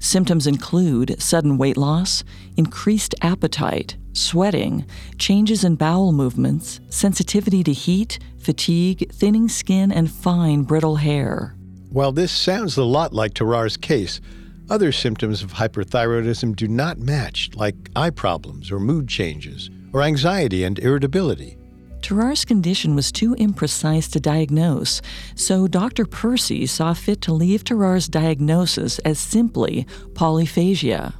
Symptoms 0.00 0.46
include 0.46 1.20
sudden 1.20 1.58
weight 1.58 1.76
loss, 1.76 2.24
increased 2.56 3.14
appetite, 3.20 3.98
sweating, 4.14 4.86
changes 5.18 5.62
in 5.62 5.76
bowel 5.76 6.10
movements, 6.10 6.80
sensitivity 6.88 7.62
to 7.62 7.72
heat, 7.72 8.18
fatigue, 8.38 9.12
thinning 9.12 9.46
skin, 9.46 9.92
and 9.92 10.10
fine, 10.10 10.62
brittle 10.62 10.96
hair. 10.96 11.54
While 11.90 12.12
this 12.12 12.32
sounds 12.32 12.78
a 12.78 12.84
lot 12.84 13.12
like 13.12 13.34
Tarrare's 13.34 13.76
case, 13.76 14.22
other 14.70 14.90
symptoms 14.90 15.42
of 15.42 15.52
hyperthyroidism 15.52 16.56
do 16.56 16.66
not 16.66 16.98
match, 16.98 17.50
like 17.54 17.74
eye 17.94 18.10
problems 18.10 18.70
or 18.72 18.80
mood 18.80 19.06
changes, 19.06 19.68
or 19.92 20.02
anxiety 20.02 20.64
and 20.64 20.78
irritability. 20.78 21.58
Tarrare's 22.02 22.44
condition 22.44 22.94
was 22.94 23.12
too 23.12 23.34
imprecise 23.36 24.10
to 24.12 24.20
diagnose, 24.20 25.02
so 25.34 25.68
Dr. 25.68 26.06
Percy 26.06 26.66
saw 26.66 26.94
fit 26.94 27.20
to 27.22 27.32
leave 27.32 27.64
Tarrare's 27.64 28.08
diagnosis 28.08 28.98
as 29.00 29.18
simply 29.18 29.86
polyphagia. 30.14 31.14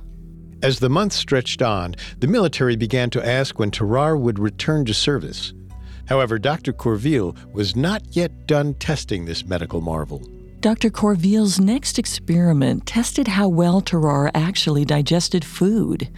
As 0.62 0.78
the 0.78 0.90
months 0.90 1.16
stretched 1.16 1.62
on, 1.62 1.94
the 2.18 2.26
military 2.26 2.76
began 2.76 3.08
to 3.10 3.26
ask 3.26 3.58
when 3.58 3.70
Tarrare 3.70 4.16
would 4.16 4.38
return 4.38 4.84
to 4.84 4.94
service. 4.94 5.54
However, 6.06 6.38
Dr. 6.38 6.72
Courville 6.72 7.36
was 7.52 7.76
not 7.76 8.02
yet 8.16 8.46
done 8.46 8.74
testing 8.74 9.24
this 9.24 9.46
medical 9.46 9.80
marvel. 9.80 10.26
Dr. 10.60 10.90
Courville's 10.90 11.58
next 11.58 11.98
experiment 11.98 12.84
tested 12.84 13.28
how 13.28 13.48
well 13.48 13.80
Tarrare 13.80 14.30
actually 14.34 14.84
digested 14.84 15.42
food. 15.44 16.10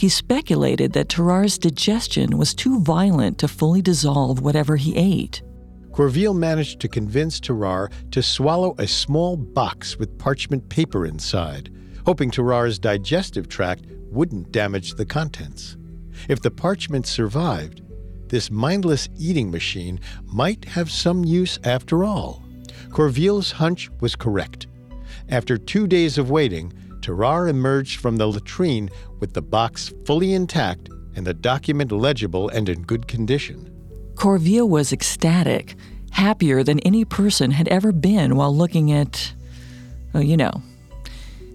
He 0.00 0.08
speculated 0.08 0.94
that 0.94 1.10
Tarrare's 1.10 1.58
digestion 1.58 2.38
was 2.38 2.54
too 2.54 2.80
violent 2.80 3.36
to 3.36 3.46
fully 3.46 3.82
dissolve 3.82 4.40
whatever 4.40 4.76
he 4.76 4.96
ate. 4.96 5.42
Courville 5.92 6.34
managed 6.34 6.80
to 6.80 6.88
convince 6.88 7.38
Tarrare 7.38 7.90
to 8.12 8.22
swallow 8.22 8.74
a 8.78 8.86
small 8.86 9.36
box 9.36 9.98
with 9.98 10.16
parchment 10.16 10.66
paper 10.70 11.04
inside, 11.04 11.70
hoping 12.06 12.30
Tarrare's 12.30 12.78
digestive 12.78 13.46
tract 13.46 13.84
wouldn't 14.10 14.50
damage 14.52 14.94
the 14.94 15.04
contents. 15.04 15.76
If 16.30 16.40
the 16.40 16.50
parchment 16.50 17.06
survived, 17.06 17.82
this 18.26 18.50
mindless 18.50 19.06
eating 19.18 19.50
machine 19.50 20.00
might 20.24 20.64
have 20.64 20.90
some 20.90 21.26
use 21.26 21.58
after 21.62 22.04
all. 22.04 22.42
Courville's 22.88 23.52
hunch 23.52 23.90
was 24.00 24.16
correct. 24.16 24.66
After 25.28 25.58
two 25.58 25.86
days 25.86 26.16
of 26.16 26.30
waiting, 26.30 26.72
Tarrare 27.02 27.48
emerged 27.48 28.00
from 28.00 28.16
the 28.16 28.26
latrine 28.26 28.90
with 29.18 29.34
the 29.34 29.42
box 29.42 29.92
fully 30.04 30.32
intact 30.32 30.88
and 31.14 31.26
the 31.26 31.34
document 31.34 31.92
legible 31.92 32.48
and 32.48 32.68
in 32.68 32.82
good 32.82 33.08
condition. 33.08 33.66
Courville 34.14 34.68
was 34.68 34.92
ecstatic, 34.92 35.74
happier 36.10 36.62
than 36.62 36.80
any 36.80 37.04
person 37.04 37.50
had 37.50 37.68
ever 37.68 37.92
been 37.92 38.36
while 38.36 38.54
looking 38.54 38.92
at, 38.92 39.32
well, 40.12 40.22
you 40.22 40.36
know. 40.36 40.62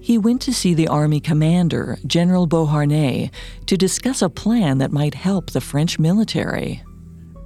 He 0.01 0.17
went 0.17 0.41
to 0.43 0.53
see 0.53 0.73
the 0.73 0.87
Army 0.87 1.19
commander, 1.19 1.97
General 2.05 2.45
Beauharnais, 2.45 3.31
to 3.65 3.77
discuss 3.77 4.21
a 4.21 4.29
plan 4.29 4.77
that 4.77 4.91
might 4.91 5.15
help 5.15 5.51
the 5.51 5.61
French 5.61 5.97
military. 5.97 6.83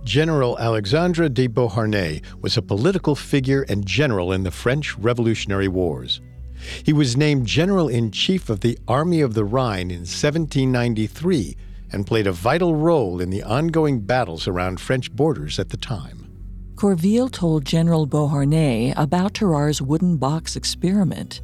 General 0.03 0.57
Alexandre 0.59 1.29
de 1.29 1.47
Beauharnais 1.47 2.21
was 2.41 2.57
a 2.57 2.62
political 2.62 3.15
figure 3.15 3.63
and 3.69 3.85
general 3.85 4.31
in 4.31 4.43
the 4.43 4.51
French 4.51 4.97
Revolutionary 4.97 5.67
Wars. 5.67 6.19
He 6.83 6.93
was 6.93 7.17
named 7.17 7.47
General 7.47 7.87
in 7.87 8.11
Chief 8.11 8.49
of 8.49 8.61
the 8.61 8.77
Army 8.87 9.21
of 9.21 9.33
the 9.33 9.45
Rhine 9.45 9.91
in 9.91 9.99
1793 9.99 11.55
and 11.91 12.05
played 12.05 12.27
a 12.27 12.31
vital 12.31 12.75
role 12.75 13.19
in 13.19 13.29
the 13.29 13.43
ongoing 13.43 14.01
battles 14.01 14.47
around 14.47 14.79
French 14.79 15.11
borders 15.11 15.59
at 15.59 15.69
the 15.69 15.77
time. 15.77 16.27
Courville 16.75 17.29
told 17.29 17.65
General 17.65 18.05
Beauharnais 18.05 18.93
about 18.95 19.33
Tarrare's 19.33 19.81
wooden 19.81 20.17
box 20.17 20.55
experiment. 20.55 21.41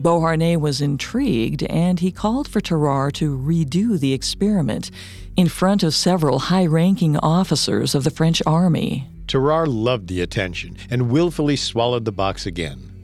Beauharnais 0.00 0.56
was 0.56 0.80
intrigued 0.80 1.62
and 1.64 2.00
he 2.00 2.10
called 2.10 2.48
for 2.48 2.60
Tarrare 2.60 3.12
to 3.12 3.36
redo 3.36 3.98
the 3.98 4.12
experiment 4.12 4.90
in 5.36 5.48
front 5.48 5.82
of 5.82 5.94
several 5.94 6.38
high 6.38 6.66
ranking 6.66 7.16
officers 7.18 7.94
of 7.94 8.04
the 8.04 8.10
French 8.10 8.42
army. 8.46 9.08
Tarrare 9.26 9.66
loved 9.66 10.08
the 10.08 10.20
attention 10.20 10.76
and 10.90 11.10
willfully 11.10 11.56
swallowed 11.56 12.04
the 12.04 12.12
box 12.12 12.46
again. 12.46 12.97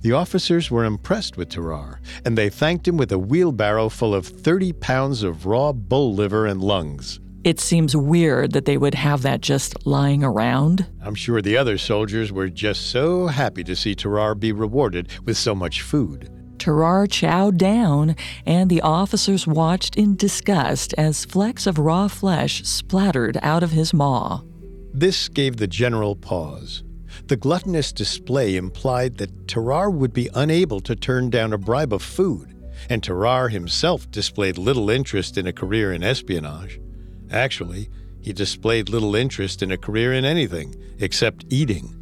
The 0.00 0.12
officers 0.12 0.70
were 0.70 0.84
impressed 0.84 1.36
with 1.36 1.48
Tarrare, 1.50 2.00
and 2.24 2.36
they 2.36 2.48
thanked 2.48 2.86
him 2.86 2.96
with 2.96 3.12
a 3.12 3.18
wheelbarrow 3.18 3.88
full 3.88 4.14
of 4.14 4.26
30 4.26 4.72
pounds 4.74 5.22
of 5.22 5.46
raw 5.46 5.72
bull 5.72 6.14
liver 6.14 6.46
and 6.46 6.62
lungs. 6.62 7.20
It 7.44 7.60
seems 7.60 7.94
weird 7.94 8.52
that 8.52 8.64
they 8.64 8.78
would 8.78 8.94
have 8.94 9.20
that 9.22 9.42
just 9.42 9.86
lying 9.86 10.24
around. 10.24 10.86
I'm 11.02 11.14
sure 11.14 11.42
the 11.42 11.58
other 11.58 11.76
soldiers 11.76 12.32
were 12.32 12.48
just 12.48 12.90
so 12.90 13.26
happy 13.26 13.62
to 13.64 13.76
see 13.76 13.94
Tarrare 13.94 14.34
be 14.34 14.52
rewarded 14.52 15.08
with 15.24 15.36
so 15.36 15.54
much 15.54 15.82
food. 15.82 16.30
Tarrare 16.58 17.06
chowed 17.06 17.58
down, 17.58 18.16
and 18.46 18.70
the 18.70 18.80
officers 18.80 19.46
watched 19.46 19.96
in 19.96 20.16
disgust 20.16 20.94
as 20.96 21.26
flecks 21.26 21.66
of 21.66 21.78
raw 21.78 22.08
flesh 22.08 22.62
splattered 22.64 23.38
out 23.42 23.62
of 23.62 23.72
his 23.72 23.92
maw. 23.92 24.40
This 24.94 25.28
gave 25.28 25.56
the 25.56 25.66
general 25.66 26.14
pause. 26.14 26.83
The 27.26 27.36
gluttonous 27.36 27.90
display 27.90 28.56
implied 28.56 29.16
that 29.16 29.48
Tarrare 29.48 29.90
would 29.90 30.12
be 30.12 30.28
unable 30.34 30.80
to 30.80 30.94
turn 30.94 31.30
down 31.30 31.54
a 31.54 31.58
bribe 31.58 31.94
of 31.94 32.02
food, 32.02 32.54
and 32.90 33.02
Tarrare 33.02 33.48
himself 33.48 34.10
displayed 34.10 34.58
little 34.58 34.90
interest 34.90 35.38
in 35.38 35.46
a 35.46 35.52
career 35.52 35.92
in 35.92 36.02
espionage. 36.02 36.78
Actually, 37.30 37.88
he 38.20 38.34
displayed 38.34 38.90
little 38.90 39.14
interest 39.14 39.62
in 39.62 39.70
a 39.70 39.78
career 39.78 40.12
in 40.12 40.26
anything 40.26 40.74
except 40.98 41.46
eating. 41.48 41.98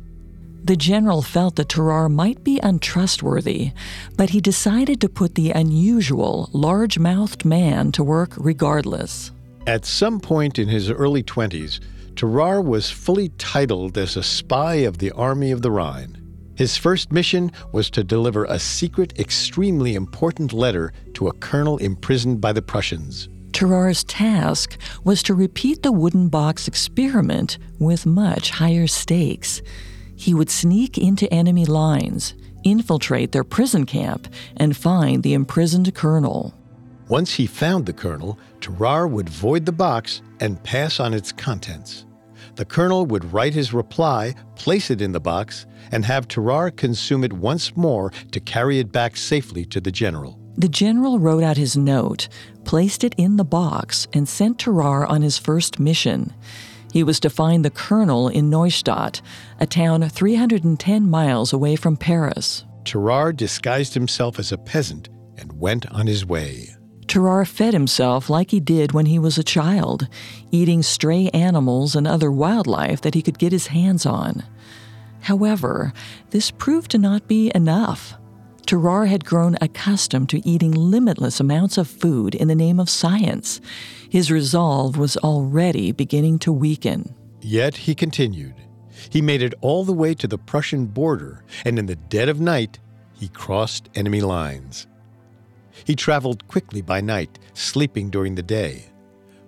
The 0.64 0.76
general 0.76 1.22
felt 1.22 1.56
that 1.56 1.68
Tarrare 1.68 2.08
might 2.08 2.42
be 2.42 2.60
untrustworthy, 2.60 3.72
but 4.16 4.30
he 4.30 4.40
decided 4.40 5.00
to 5.00 5.08
put 5.08 5.34
the 5.34 5.50
unusual, 5.50 6.50
large 6.52 6.98
mouthed 6.98 7.44
man 7.44 7.92
to 7.92 8.04
work 8.04 8.34
regardless. 8.36 9.30
At 9.66 9.84
some 9.84 10.18
point 10.18 10.58
in 10.58 10.68
his 10.68 10.90
early 10.90 11.22
20s, 11.22 11.80
Tarrare 12.16 12.62
was 12.62 12.90
fully 12.90 13.30
titled 13.38 13.96
as 13.98 14.16
a 14.16 14.22
spy 14.22 14.74
of 14.74 14.98
the 14.98 15.10
Army 15.12 15.50
of 15.50 15.62
the 15.62 15.70
Rhine. 15.70 16.18
His 16.56 16.76
first 16.76 17.10
mission 17.10 17.50
was 17.72 17.90
to 17.90 18.04
deliver 18.04 18.44
a 18.44 18.58
secret, 18.58 19.18
extremely 19.18 19.94
important 19.94 20.52
letter 20.52 20.92
to 21.14 21.28
a 21.28 21.32
colonel 21.34 21.78
imprisoned 21.78 22.40
by 22.40 22.52
the 22.52 22.62
Prussians. 22.62 23.28
Tarrare's 23.52 24.04
task 24.04 24.78
was 25.04 25.22
to 25.24 25.34
repeat 25.34 25.82
the 25.82 25.92
wooden 25.92 26.28
box 26.28 26.68
experiment 26.68 27.58
with 27.78 28.06
much 28.06 28.50
higher 28.50 28.86
stakes. 28.86 29.62
He 30.14 30.34
would 30.34 30.50
sneak 30.50 30.98
into 30.98 31.32
enemy 31.32 31.64
lines, 31.64 32.34
infiltrate 32.64 33.32
their 33.32 33.44
prison 33.44 33.86
camp, 33.86 34.28
and 34.56 34.76
find 34.76 35.22
the 35.22 35.34
imprisoned 35.34 35.94
colonel. 35.94 36.54
Once 37.12 37.34
he 37.34 37.46
found 37.46 37.84
the 37.84 37.92
colonel, 37.92 38.38
Tarrare 38.62 39.06
would 39.06 39.28
void 39.28 39.66
the 39.66 39.70
box 39.70 40.22
and 40.40 40.62
pass 40.64 40.98
on 40.98 41.12
its 41.12 41.30
contents. 41.30 42.06
The 42.54 42.64
colonel 42.64 43.04
would 43.04 43.34
write 43.34 43.52
his 43.52 43.74
reply, 43.74 44.34
place 44.56 44.90
it 44.90 45.02
in 45.02 45.12
the 45.12 45.20
box, 45.20 45.66
and 45.90 46.06
have 46.06 46.26
Tarrare 46.26 46.70
consume 46.70 47.22
it 47.22 47.34
once 47.34 47.76
more 47.76 48.10
to 48.30 48.40
carry 48.40 48.78
it 48.78 48.92
back 48.92 49.18
safely 49.18 49.66
to 49.66 49.78
the 49.78 49.92
general. 49.92 50.40
The 50.56 50.70
general 50.70 51.18
wrote 51.18 51.42
out 51.42 51.58
his 51.58 51.76
note, 51.76 52.30
placed 52.64 53.04
it 53.04 53.14
in 53.18 53.36
the 53.36 53.44
box, 53.44 54.08
and 54.14 54.26
sent 54.26 54.60
Tarrare 54.60 55.04
on 55.04 55.20
his 55.20 55.36
first 55.36 55.78
mission. 55.78 56.32
He 56.94 57.02
was 57.02 57.20
to 57.20 57.28
find 57.28 57.62
the 57.62 57.68
colonel 57.68 58.28
in 58.28 58.48
Neustadt, 58.48 59.20
a 59.60 59.66
town 59.66 60.08
310 60.08 61.10
miles 61.10 61.52
away 61.52 61.76
from 61.76 61.98
Paris. 61.98 62.64
Tarrare 62.86 63.34
disguised 63.34 63.92
himself 63.92 64.38
as 64.38 64.50
a 64.50 64.56
peasant 64.56 65.10
and 65.36 65.60
went 65.60 65.84
on 65.92 66.06
his 66.06 66.24
way. 66.24 66.71
Tarrare 67.12 67.44
fed 67.44 67.74
himself 67.74 68.30
like 68.30 68.52
he 68.52 68.58
did 68.58 68.92
when 68.92 69.04
he 69.04 69.18
was 69.18 69.36
a 69.36 69.44
child, 69.44 70.08
eating 70.50 70.82
stray 70.82 71.28
animals 71.34 71.94
and 71.94 72.08
other 72.08 72.32
wildlife 72.32 73.02
that 73.02 73.12
he 73.12 73.20
could 73.20 73.38
get 73.38 73.52
his 73.52 73.66
hands 73.66 74.06
on. 74.06 74.42
However, 75.20 75.92
this 76.30 76.50
proved 76.50 76.90
to 76.92 76.96
not 76.96 77.28
be 77.28 77.52
enough. 77.54 78.14
Tarrare 78.64 79.04
had 79.04 79.26
grown 79.26 79.58
accustomed 79.60 80.30
to 80.30 80.48
eating 80.48 80.72
limitless 80.72 81.38
amounts 81.38 81.76
of 81.76 81.86
food 81.86 82.34
in 82.34 82.48
the 82.48 82.54
name 82.54 82.80
of 82.80 82.88
science. 82.88 83.60
His 84.08 84.30
resolve 84.30 84.96
was 84.96 85.18
already 85.18 85.92
beginning 85.92 86.38
to 86.38 86.50
weaken. 86.50 87.14
Yet 87.42 87.76
he 87.76 87.94
continued. 87.94 88.54
He 89.10 89.20
made 89.20 89.42
it 89.42 89.52
all 89.60 89.84
the 89.84 89.92
way 89.92 90.14
to 90.14 90.26
the 90.26 90.38
Prussian 90.38 90.86
border, 90.86 91.44
and 91.66 91.78
in 91.78 91.84
the 91.84 91.96
dead 91.96 92.30
of 92.30 92.40
night, 92.40 92.78
he 93.12 93.28
crossed 93.28 93.90
enemy 93.94 94.22
lines. 94.22 94.86
He 95.84 95.96
traveled 95.96 96.46
quickly 96.48 96.82
by 96.82 97.00
night, 97.00 97.38
sleeping 97.54 98.10
during 98.10 98.34
the 98.34 98.42
day. 98.42 98.86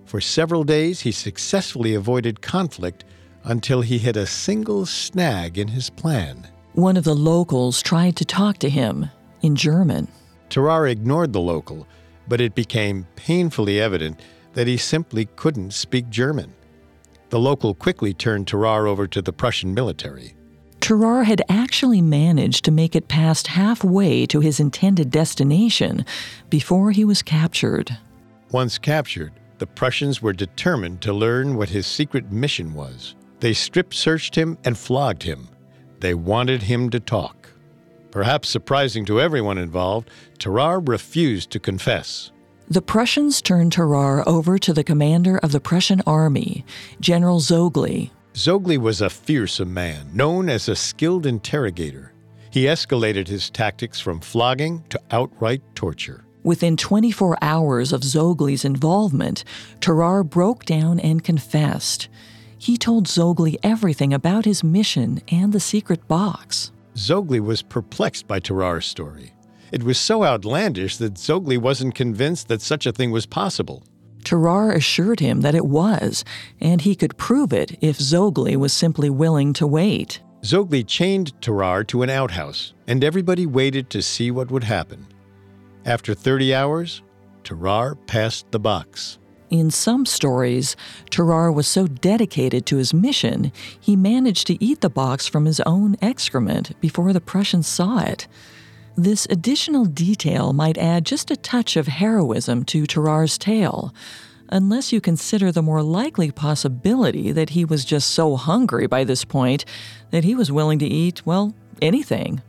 For 0.05 0.21
several 0.21 0.63
days, 0.63 1.01
he 1.01 1.11
successfully 1.11 1.93
avoided 1.93 2.41
conflict 2.41 3.03
until 3.43 3.81
he 3.81 3.97
hit 3.97 4.17
a 4.17 4.25
single 4.25 4.85
snag 4.85 5.57
in 5.57 5.67
his 5.67 5.89
plan. 5.89 6.47
One 6.73 6.97
of 6.97 7.03
the 7.03 7.15
locals 7.15 7.81
tried 7.81 8.15
to 8.17 8.25
talk 8.25 8.57
to 8.59 8.69
him 8.69 9.09
in 9.41 9.55
German. 9.55 10.07
Tarrare 10.49 10.87
ignored 10.87 11.33
the 11.33 11.41
local, 11.41 11.87
but 12.27 12.41
it 12.41 12.55
became 12.55 13.07
painfully 13.15 13.79
evident 13.79 14.19
that 14.53 14.67
he 14.67 14.77
simply 14.77 15.25
couldn't 15.35 15.73
speak 15.73 16.09
German. 16.09 16.53
The 17.29 17.39
local 17.39 17.73
quickly 17.73 18.13
turned 18.13 18.47
Tarrare 18.47 18.87
over 18.87 19.07
to 19.07 19.21
the 19.21 19.33
Prussian 19.33 19.73
military. 19.73 20.35
Tarrare 20.85 21.23
had 21.23 21.41
actually 21.49 21.99
managed 21.99 22.63
to 22.65 22.71
make 22.71 22.95
it 22.95 23.07
past 23.07 23.47
halfway 23.47 24.27
to 24.27 24.39
his 24.39 24.59
intended 24.59 25.09
destination 25.09 26.05
before 26.51 26.91
he 26.91 27.03
was 27.03 27.23
captured. 27.23 27.97
Once 28.51 28.77
captured, 28.77 29.33
the 29.57 29.65
Prussians 29.65 30.21
were 30.21 30.31
determined 30.31 31.01
to 31.01 31.11
learn 31.11 31.55
what 31.55 31.69
his 31.69 31.87
secret 31.87 32.31
mission 32.31 32.75
was. 32.75 33.15
They 33.39 33.51
strip 33.51 33.95
searched 33.95 34.35
him 34.35 34.59
and 34.63 34.77
flogged 34.77 35.23
him. 35.23 35.49
They 36.01 36.13
wanted 36.13 36.61
him 36.61 36.91
to 36.91 36.99
talk. 36.99 37.49
Perhaps 38.11 38.49
surprising 38.49 39.05
to 39.05 39.19
everyone 39.19 39.57
involved, 39.57 40.11
Tarrare 40.37 40.81
refused 40.81 41.49
to 41.49 41.59
confess. 41.59 42.31
The 42.69 42.83
Prussians 42.83 43.41
turned 43.41 43.71
Tarrare 43.71 44.23
over 44.29 44.59
to 44.59 44.71
the 44.71 44.83
commander 44.83 45.39
of 45.39 45.51
the 45.51 45.59
Prussian 45.59 46.03
army, 46.05 46.63
General 46.99 47.39
Zogli. 47.39 48.11
Zogli 48.35 48.77
was 48.77 48.99
a 48.99 49.09
fearsome 49.09 49.73
man, 49.73 50.09
known 50.13 50.49
as 50.49 50.67
a 50.67 50.75
skilled 50.75 51.25
interrogator. 51.25 52.11
He 52.51 52.65
escalated 52.65 53.29
his 53.29 53.49
tactics 53.49 54.01
from 54.01 54.19
flogging 54.19 54.83
to 54.89 54.99
outright 55.11 55.61
torture. 55.73 56.25
Within 56.43 56.75
24 56.75 57.37
hours 57.41 57.93
of 57.93 58.01
Zogli's 58.01 58.65
involvement, 58.65 59.45
Tarrare 59.79 60.25
broke 60.25 60.65
down 60.65 60.99
and 60.99 61.23
confessed. 61.23 62.09
He 62.57 62.75
told 62.75 63.07
Zogli 63.07 63.55
everything 63.63 64.13
about 64.13 64.43
his 64.43 64.65
mission 64.65 65.21
and 65.29 65.53
the 65.53 65.61
secret 65.61 66.05
box. 66.09 66.73
Zogli 66.95 67.39
was 67.39 67.61
perplexed 67.61 68.27
by 68.27 68.41
Tarrare's 68.41 68.85
story. 68.85 69.31
It 69.71 69.83
was 69.83 69.97
so 69.97 70.25
outlandish 70.25 70.97
that 70.97 71.13
Zogli 71.13 71.57
wasn't 71.57 71.95
convinced 71.95 72.49
that 72.49 72.61
such 72.61 72.85
a 72.85 72.91
thing 72.91 73.11
was 73.11 73.25
possible. 73.25 73.83
Tarrare 74.25 74.71
assured 74.71 75.19
him 75.21 75.41
that 75.41 75.55
it 75.55 75.65
was, 75.65 76.25
and 76.59 76.81
he 76.81 76.95
could 76.95 77.17
prove 77.17 77.53
it 77.53 77.77
if 77.79 77.99
Zogli 77.99 78.57
was 78.57 78.73
simply 78.73 79.09
willing 79.09 79.53
to 79.53 79.67
wait. 79.67 80.19
Zogli 80.41 80.85
chained 80.85 81.39
Tarrare 81.41 81.83
to 81.85 82.01
an 82.01 82.09
outhouse, 82.09 82.73
and 82.87 83.03
everybody 83.03 83.45
waited 83.45 83.89
to 83.91 84.01
see 84.01 84.31
what 84.31 84.51
would 84.51 84.63
happen. 84.63 85.07
After 85.85 86.13
30 86.13 86.53
hours, 86.53 87.03
Tarrare 87.43 87.95
passed 88.07 88.51
the 88.51 88.59
box. 88.59 89.19
In 89.51 89.69
some 89.69 90.05
stories, 90.07 90.75
Tarrare 91.11 91.51
was 91.51 91.67
so 91.67 91.87
dedicated 91.87 92.65
to 92.65 92.77
his 92.77 92.93
mission, 92.93 93.51
he 93.79 93.95
managed 93.95 94.47
to 94.47 94.63
eat 94.63 94.81
the 94.81 94.89
box 94.89 95.27
from 95.27 95.45
his 95.45 95.59
own 95.61 95.95
excrement 96.01 96.79
before 96.81 97.13
the 97.13 97.21
Prussians 97.21 97.67
saw 97.67 97.99
it. 97.99 98.27
This 98.97 99.27
additional 99.29 99.83
detail 99.83 100.53
might 100.53 100.77
add 100.77 101.05
just 101.05 101.29
a 101.29 101.35
touch 101.35 101.75
of 101.75 101.87
heroism 101.87 102.63
to 102.65 102.85
Tarrare's 102.85 103.37
tale, 103.37 103.93
unless 104.47 104.93
you 104.93 105.01
consider 105.01 105.51
the 105.51 105.61
more 105.61 105.83
likely 105.83 106.31
possibility 106.31 107.33
that 107.33 107.49
he 107.49 107.65
was 107.65 107.83
just 107.83 108.11
so 108.11 108.37
hungry 108.37 108.87
by 108.87 109.03
this 109.03 109.25
point 109.25 109.65
that 110.11 110.23
he 110.23 110.33
was 110.33 110.49
willing 110.49 110.79
to 110.79 110.85
eat, 110.85 111.25
well, 111.25 111.53
anything. 111.81 112.41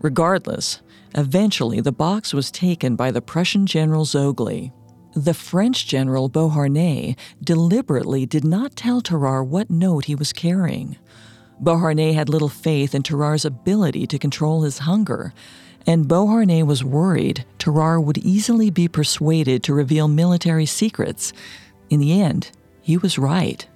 Regardless, 0.00 0.82
eventually 1.14 1.80
the 1.80 1.92
box 1.92 2.34
was 2.34 2.50
taken 2.50 2.96
by 2.96 3.12
the 3.12 3.22
Prussian 3.22 3.64
General 3.64 4.04
Zogli. 4.04 4.72
The 5.14 5.34
French 5.34 5.86
General 5.86 6.28
Beauharnais 6.28 7.14
deliberately 7.42 8.26
did 8.26 8.44
not 8.44 8.74
tell 8.74 9.00
Tarrare 9.00 9.44
what 9.44 9.70
note 9.70 10.06
he 10.06 10.16
was 10.16 10.32
carrying. 10.32 10.96
Beauharnais 11.60 12.12
had 12.12 12.28
little 12.28 12.50
faith 12.50 12.92
in 12.94 13.04
Tarrare's 13.04 13.44
ability 13.44 14.08
to 14.08 14.18
control 14.18 14.62
his 14.62 14.80
hunger, 14.80 15.32
and 15.86 16.08
Beauharnais 16.08 16.64
was 16.64 16.84
worried 16.84 17.44
Tarrare 17.58 18.00
would 18.00 18.18
easily 18.18 18.70
be 18.70 18.88
persuaded 18.88 19.62
to 19.64 19.74
reveal 19.74 20.08
military 20.08 20.66
secrets. 20.66 21.32
In 21.90 22.00
the 22.00 22.20
end, 22.20 22.50
he 22.80 22.96
was 22.96 23.18
right. 23.18 23.66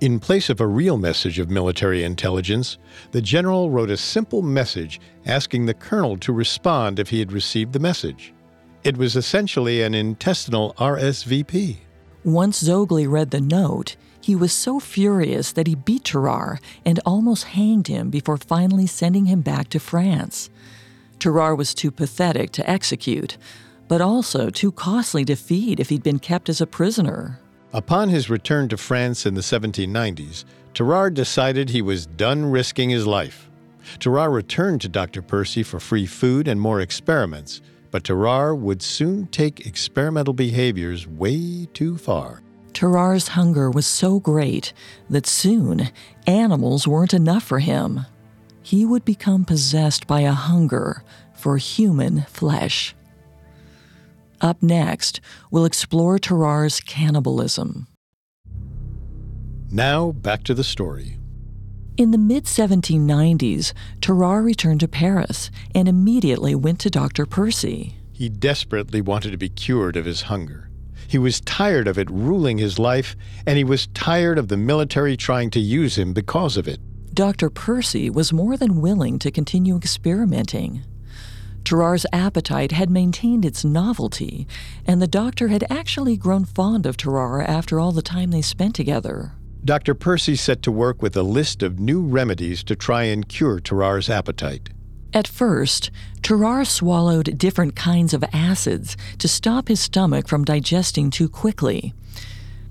In 0.00 0.18
place 0.18 0.50
of 0.50 0.60
a 0.60 0.66
real 0.66 0.98
message 0.98 1.38
of 1.38 1.48
military 1.48 2.02
intelligence, 2.02 2.78
the 3.12 3.22
general 3.22 3.70
wrote 3.70 3.90
a 3.90 3.96
simple 3.96 4.42
message 4.42 5.00
asking 5.26 5.66
the 5.66 5.74
colonel 5.74 6.16
to 6.18 6.32
respond 6.32 6.98
if 6.98 7.08
he 7.08 7.20
had 7.20 7.30
received 7.30 7.72
the 7.72 7.78
message. 7.78 8.34
It 8.82 8.96
was 8.96 9.14
essentially 9.14 9.82
an 9.82 9.94
intestinal 9.94 10.74
RSVP. 10.78 11.76
Once 12.24 12.62
Zogli 12.62 13.08
read 13.08 13.30
the 13.30 13.40
note, 13.40 13.94
he 14.20 14.34
was 14.34 14.52
so 14.52 14.80
furious 14.80 15.52
that 15.52 15.66
he 15.66 15.74
beat 15.74 16.04
Tarrare 16.04 16.60
and 16.84 16.98
almost 17.06 17.44
hanged 17.44 17.88
him 17.88 18.10
before 18.10 18.36
finally 18.36 18.86
sending 18.86 19.26
him 19.26 19.40
back 19.40 19.68
to 19.70 19.80
France. 19.80 20.50
Tarrare 21.22 21.54
was 21.54 21.72
too 21.72 21.92
pathetic 21.92 22.50
to 22.50 22.68
execute, 22.68 23.38
but 23.86 24.00
also 24.00 24.50
too 24.50 24.72
costly 24.72 25.24
to 25.26 25.36
feed 25.36 25.78
if 25.78 25.88
he'd 25.88 26.02
been 26.02 26.18
kept 26.18 26.48
as 26.48 26.60
a 26.60 26.66
prisoner. 26.66 27.38
Upon 27.72 28.08
his 28.08 28.28
return 28.28 28.68
to 28.70 28.76
France 28.76 29.24
in 29.24 29.34
the 29.34 29.40
1790s, 29.40 30.44
Tarrare 30.74 31.10
decided 31.10 31.70
he 31.70 31.80
was 31.80 32.06
done 32.06 32.50
risking 32.50 32.90
his 32.90 33.06
life. 33.06 33.48
Tarrare 34.00 34.32
returned 34.32 34.80
to 34.80 34.88
Dr. 34.88 35.22
Percy 35.22 35.62
for 35.62 35.78
free 35.78 36.06
food 36.06 36.48
and 36.48 36.60
more 36.60 36.80
experiments, 36.80 37.60
but 37.92 38.02
Tarrare 38.02 38.56
would 38.56 38.82
soon 38.82 39.28
take 39.28 39.64
experimental 39.64 40.34
behaviors 40.34 41.06
way 41.06 41.68
too 41.72 41.96
far. 41.98 42.42
Tarrare's 42.72 43.28
hunger 43.28 43.70
was 43.70 43.86
so 43.86 44.18
great 44.18 44.72
that 45.08 45.28
soon 45.28 45.90
animals 46.26 46.88
weren't 46.88 47.14
enough 47.14 47.44
for 47.44 47.60
him. 47.60 48.06
He 48.72 48.86
would 48.86 49.04
become 49.04 49.44
possessed 49.44 50.06
by 50.06 50.22
a 50.22 50.32
hunger 50.32 51.04
for 51.34 51.58
human 51.58 52.22
flesh. 52.22 52.94
Up 54.40 54.62
next, 54.62 55.20
we'll 55.50 55.66
explore 55.66 56.18
Tarrare's 56.18 56.80
cannibalism. 56.80 57.86
Now, 59.70 60.12
back 60.12 60.42
to 60.44 60.54
the 60.54 60.64
story. 60.64 61.18
In 61.98 62.12
the 62.12 62.16
mid 62.16 62.44
1790s, 62.44 63.74
Tarrare 64.00 64.40
returned 64.40 64.80
to 64.80 64.88
Paris 64.88 65.50
and 65.74 65.86
immediately 65.86 66.54
went 66.54 66.78
to 66.78 66.88
Dr. 66.88 67.26
Percy. 67.26 67.96
He 68.10 68.30
desperately 68.30 69.02
wanted 69.02 69.32
to 69.32 69.36
be 69.36 69.50
cured 69.50 69.98
of 69.98 70.06
his 70.06 70.22
hunger. 70.22 70.70
He 71.08 71.18
was 71.18 71.42
tired 71.42 71.86
of 71.86 71.98
it 71.98 72.10
ruling 72.10 72.56
his 72.56 72.78
life, 72.78 73.16
and 73.46 73.58
he 73.58 73.64
was 73.64 73.88
tired 73.88 74.38
of 74.38 74.48
the 74.48 74.56
military 74.56 75.18
trying 75.18 75.50
to 75.50 75.60
use 75.60 75.98
him 75.98 76.14
because 76.14 76.56
of 76.56 76.66
it. 76.66 76.80
Dr. 77.14 77.50
Percy 77.50 78.08
was 78.08 78.32
more 78.32 78.56
than 78.56 78.80
willing 78.80 79.18
to 79.18 79.30
continue 79.30 79.76
experimenting. 79.76 80.82
Tarrare's 81.62 82.06
appetite 82.12 82.72
had 82.72 82.88
maintained 82.88 83.44
its 83.44 83.64
novelty, 83.64 84.48
and 84.86 85.00
the 85.00 85.06
doctor 85.06 85.48
had 85.48 85.64
actually 85.70 86.16
grown 86.16 86.44
fond 86.44 86.86
of 86.86 86.96
Tarrare 86.96 87.42
after 87.46 87.78
all 87.78 87.92
the 87.92 88.02
time 88.02 88.30
they 88.30 88.40
spent 88.40 88.74
together. 88.74 89.32
Dr. 89.64 89.94
Percy 89.94 90.34
set 90.34 90.62
to 90.62 90.72
work 90.72 91.02
with 91.02 91.16
a 91.16 91.22
list 91.22 91.62
of 91.62 91.78
new 91.78 92.02
remedies 92.02 92.64
to 92.64 92.74
try 92.74 93.04
and 93.04 93.28
cure 93.28 93.60
Tarrare's 93.60 94.10
appetite. 94.10 94.70
At 95.14 95.28
first, 95.28 95.90
Tarrare 96.22 96.64
swallowed 96.64 97.36
different 97.36 97.76
kinds 97.76 98.14
of 98.14 98.24
acids 98.32 98.96
to 99.18 99.28
stop 99.28 99.68
his 99.68 99.80
stomach 99.80 100.26
from 100.26 100.44
digesting 100.44 101.10
too 101.10 101.28
quickly. 101.28 101.92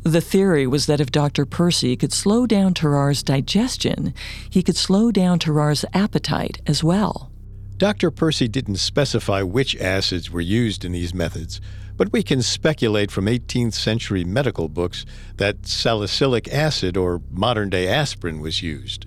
The 0.03 0.21
theory 0.21 0.65
was 0.65 0.87
that 0.87 0.99
if 0.99 1.11
Dr. 1.11 1.45
Percy 1.45 1.95
could 1.95 2.11
slow 2.11 2.47
down 2.47 2.73
Tarrare's 2.73 3.21
digestion, 3.21 4.13
he 4.49 4.63
could 4.63 4.75
slow 4.75 5.11
down 5.11 5.37
Tarrare's 5.37 5.85
appetite 5.93 6.59
as 6.65 6.83
well. 6.83 7.31
Dr. 7.77 8.09
Percy 8.11 8.47
didn't 8.47 8.77
specify 8.77 9.41
which 9.41 9.75
acids 9.77 10.31
were 10.31 10.41
used 10.41 10.85
in 10.85 10.91
these 10.91 11.13
methods, 11.13 11.61
but 11.97 12.11
we 12.11 12.23
can 12.23 12.41
speculate 12.41 13.11
from 13.11 13.25
18th 13.25 13.73
century 13.73 14.23
medical 14.23 14.69
books 14.69 15.05
that 15.37 15.67
salicylic 15.67 16.47
acid 16.51 16.97
or 16.97 17.21
modern 17.29 17.69
day 17.69 17.87
aspirin 17.87 18.39
was 18.39 18.63
used. 18.63 19.05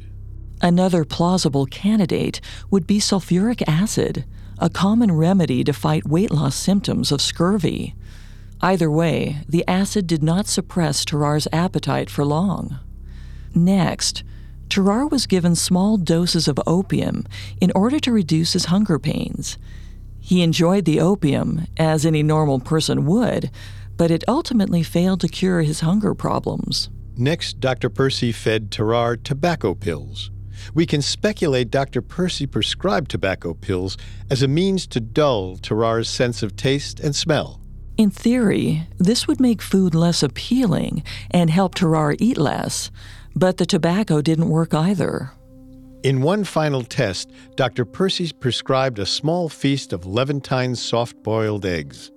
Another 0.62 1.04
plausible 1.04 1.66
candidate 1.66 2.40
would 2.70 2.86
be 2.86 2.98
sulfuric 2.98 3.62
acid, 3.66 4.24
a 4.58 4.70
common 4.70 5.12
remedy 5.12 5.64
to 5.64 5.72
fight 5.72 6.06
weight 6.06 6.30
loss 6.30 6.54
symptoms 6.54 7.10
of 7.10 7.20
scurvy. 7.20 7.94
Either 8.64 8.90
way, 8.90 9.36
the 9.46 9.62
acid 9.68 10.06
did 10.06 10.22
not 10.22 10.46
suppress 10.46 11.04
Tarrare's 11.04 11.46
appetite 11.52 12.08
for 12.08 12.24
long. 12.24 12.78
Next, 13.54 14.24
Tarrare 14.70 15.06
was 15.06 15.26
given 15.26 15.54
small 15.54 15.98
doses 15.98 16.48
of 16.48 16.58
opium 16.66 17.26
in 17.60 17.70
order 17.74 18.00
to 18.00 18.10
reduce 18.10 18.54
his 18.54 18.64
hunger 18.64 18.98
pains. 18.98 19.58
He 20.18 20.40
enjoyed 20.40 20.86
the 20.86 20.98
opium, 20.98 21.66
as 21.76 22.06
any 22.06 22.22
normal 22.22 22.58
person 22.58 23.04
would, 23.04 23.50
but 23.98 24.10
it 24.10 24.24
ultimately 24.26 24.82
failed 24.82 25.20
to 25.20 25.28
cure 25.28 25.60
his 25.60 25.80
hunger 25.80 26.14
problems. 26.14 26.88
Next, 27.18 27.60
Dr. 27.60 27.90
Percy 27.90 28.32
fed 28.32 28.70
Tarrare 28.70 29.18
tobacco 29.22 29.74
pills. 29.74 30.30
We 30.72 30.86
can 30.86 31.02
speculate 31.02 31.70
Dr. 31.70 32.00
Percy 32.00 32.46
prescribed 32.46 33.10
tobacco 33.10 33.52
pills 33.52 33.98
as 34.30 34.42
a 34.42 34.48
means 34.48 34.86
to 34.86 35.00
dull 35.00 35.58
Tarrare's 35.58 36.08
sense 36.08 36.42
of 36.42 36.56
taste 36.56 36.98
and 36.98 37.14
smell. 37.14 37.60
In 37.96 38.10
theory, 38.10 38.88
this 38.98 39.28
would 39.28 39.38
make 39.38 39.62
food 39.62 39.94
less 39.94 40.22
appealing 40.22 41.04
and 41.30 41.48
help 41.48 41.76
Tarrare 41.76 42.16
eat 42.18 42.36
less, 42.36 42.90
but 43.36 43.58
the 43.58 43.66
tobacco 43.66 44.20
didn't 44.20 44.48
work 44.48 44.74
either. 44.74 45.30
In 46.02 46.20
one 46.20 46.42
final 46.42 46.82
test, 46.82 47.30
Dr. 47.54 47.84
Percy 47.84 48.32
prescribed 48.32 48.98
a 48.98 49.06
small 49.06 49.48
feast 49.48 49.92
of 49.92 50.06
Levantine 50.06 50.74
soft 50.74 51.22
boiled 51.22 51.64
eggs. 51.64 52.10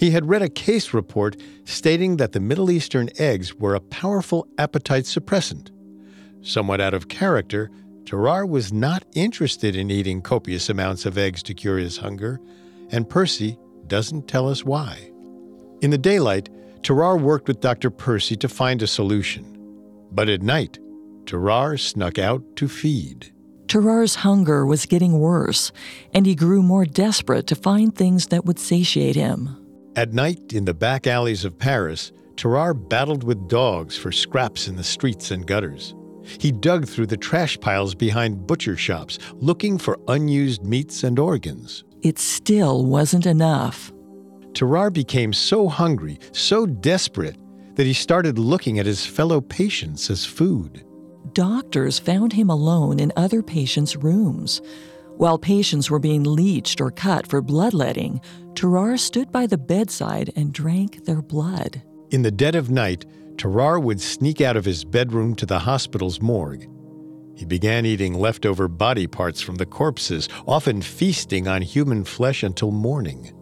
He 0.00 0.10
had 0.10 0.28
read 0.28 0.42
a 0.42 0.48
case 0.48 0.92
report 0.92 1.36
stating 1.64 2.16
that 2.16 2.32
the 2.32 2.40
Middle 2.40 2.70
Eastern 2.70 3.08
eggs 3.16 3.54
were 3.54 3.76
a 3.76 3.80
powerful 3.80 4.48
appetite 4.58 5.04
suppressant. 5.04 5.70
Somewhat 6.42 6.80
out 6.80 6.94
of 6.94 7.08
character, 7.08 7.70
Tarrare 8.04 8.46
was 8.46 8.72
not 8.72 9.04
interested 9.14 9.76
in 9.76 9.90
eating 9.90 10.20
copious 10.20 10.68
amounts 10.68 11.06
of 11.06 11.16
eggs 11.16 11.44
to 11.44 11.54
cure 11.54 11.78
his 11.78 11.98
hunger, 11.98 12.40
and 12.90 13.08
Percy 13.08 13.56
doesn't 13.88 14.28
tell 14.28 14.48
us 14.48 14.64
why. 14.64 15.10
In 15.82 15.90
the 15.90 15.98
daylight, 15.98 16.48
Tarrare 16.82 17.16
worked 17.16 17.48
with 17.48 17.60
Dr. 17.60 17.90
Percy 17.90 18.36
to 18.36 18.48
find 18.48 18.82
a 18.82 18.86
solution. 18.86 19.44
But 20.12 20.28
at 20.28 20.42
night, 20.42 20.78
Tarrare 21.26 21.76
snuck 21.76 22.18
out 22.18 22.42
to 22.56 22.68
feed. 22.68 23.32
Tarrare's 23.66 24.14
hunger 24.16 24.64
was 24.64 24.86
getting 24.86 25.18
worse, 25.18 25.72
and 26.14 26.24
he 26.24 26.34
grew 26.34 26.62
more 26.62 26.86
desperate 26.86 27.46
to 27.48 27.56
find 27.56 27.94
things 27.94 28.26
that 28.28 28.44
would 28.44 28.58
satiate 28.58 29.16
him. 29.16 29.56
At 29.96 30.12
night, 30.12 30.52
in 30.52 30.64
the 30.64 30.74
back 30.74 31.06
alleys 31.06 31.44
of 31.44 31.58
Paris, 31.58 32.12
Tarrare 32.36 32.74
battled 32.74 33.24
with 33.24 33.48
dogs 33.48 33.96
for 33.96 34.12
scraps 34.12 34.68
in 34.68 34.76
the 34.76 34.84
streets 34.84 35.30
and 35.30 35.46
gutters. 35.46 35.94
He 36.38 36.52
dug 36.52 36.86
through 36.86 37.06
the 37.06 37.16
trash 37.16 37.58
piles 37.58 37.94
behind 37.94 38.46
butcher 38.46 38.76
shops, 38.76 39.18
looking 39.34 39.78
for 39.78 39.98
unused 40.08 40.64
meats 40.64 41.02
and 41.02 41.18
organs. 41.18 41.84
It 42.06 42.20
still 42.20 42.86
wasn't 42.86 43.26
enough. 43.26 43.92
Tarrare 44.54 44.92
became 44.92 45.32
so 45.32 45.68
hungry, 45.68 46.20
so 46.30 46.64
desperate, 46.64 47.36
that 47.74 47.84
he 47.84 47.92
started 47.92 48.38
looking 48.38 48.78
at 48.78 48.86
his 48.86 49.04
fellow 49.04 49.40
patients 49.40 50.08
as 50.08 50.24
food. 50.24 50.84
Doctors 51.32 51.98
found 51.98 52.32
him 52.32 52.48
alone 52.48 53.00
in 53.00 53.12
other 53.16 53.42
patients' 53.42 53.96
rooms. 53.96 54.62
While 55.16 55.36
patients 55.36 55.90
were 55.90 55.98
being 55.98 56.22
leeched 56.22 56.80
or 56.80 56.92
cut 56.92 57.26
for 57.26 57.42
bloodletting, 57.42 58.20
Tarrare 58.54 58.98
stood 58.98 59.32
by 59.32 59.48
the 59.48 59.58
bedside 59.58 60.30
and 60.36 60.52
drank 60.52 61.06
their 61.06 61.22
blood. 61.22 61.82
In 62.12 62.22
the 62.22 62.30
dead 62.30 62.54
of 62.54 62.70
night, 62.70 63.04
Tarrare 63.36 63.80
would 63.80 64.00
sneak 64.00 64.40
out 64.40 64.56
of 64.56 64.64
his 64.64 64.84
bedroom 64.84 65.34
to 65.34 65.44
the 65.44 65.58
hospital's 65.58 66.22
morgue. 66.22 66.68
He 67.36 67.44
began 67.44 67.84
eating 67.84 68.14
leftover 68.14 68.66
body 68.66 69.06
parts 69.06 69.42
from 69.42 69.56
the 69.56 69.66
corpses, 69.66 70.28
often 70.46 70.80
feasting 70.80 71.46
on 71.46 71.60
human 71.60 72.02
flesh 72.04 72.42
until 72.42 72.70
morning. 72.70 73.32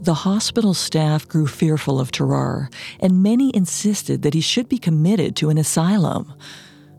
The 0.00 0.14
hospital 0.14 0.74
staff 0.74 1.28
grew 1.28 1.46
fearful 1.46 2.00
of 2.00 2.10
Tarrare, 2.10 2.70
and 2.98 3.22
many 3.22 3.54
insisted 3.54 4.22
that 4.22 4.34
he 4.34 4.40
should 4.40 4.68
be 4.68 4.78
committed 4.78 5.36
to 5.36 5.50
an 5.50 5.58
asylum. 5.58 6.34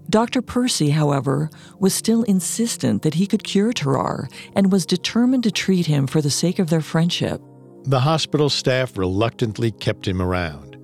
Dr. 0.10 0.42
Percy, 0.42 0.92
however, 0.92 1.50
was 1.80 1.94
still 1.94 2.24
insistent 2.24 3.02
that 3.02 3.16
he 3.16 3.26
could 3.26 3.44
cure 3.44 3.74
Tarrare 3.74 4.30
and 4.56 4.72
was 4.72 4.86
determined 4.86 5.44
to 5.44 5.52
treat 5.52 5.88
him 5.88 6.08
for 6.08 6.22
the 6.22 6.30
sake 6.30 6.60
of 6.60 6.70
their 6.70 6.82
friendship. 6.82 7.42
The 7.86 8.00
hospital 8.00 8.50
staff 8.50 8.98
reluctantly 8.98 9.72
kept 9.72 10.08
him 10.08 10.22
around. 10.22 10.78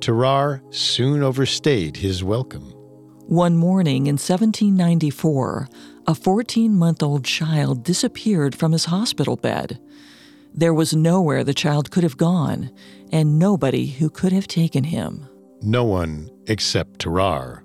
Tarrare 0.00 0.62
soon 0.70 1.22
overstayed 1.22 1.96
his 1.96 2.24
welcome. 2.24 2.71
One 3.32 3.56
morning 3.56 4.08
in 4.08 4.18
1794, 4.18 5.66
a 6.06 6.14
14 6.14 6.76
month 6.76 7.02
old 7.02 7.24
child 7.24 7.82
disappeared 7.82 8.54
from 8.54 8.72
his 8.72 8.84
hospital 8.84 9.36
bed. 9.36 9.80
There 10.52 10.74
was 10.74 10.94
nowhere 10.94 11.42
the 11.42 11.54
child 11.54 11.90
could 11.90 12.02
have 12.02 12.18
gone, 12.18 12.70
and 13.10 13.38
nobody 13.38 13.86
who 13.86 14.10
could 14.10 14.32
have 14.32 14.46
taken 14.46 14.84
him. 14.84 15.26
No 15.62 15.82
one 15.82 16.28
except 16.46 16.98
Tarrare. 16.98 17.64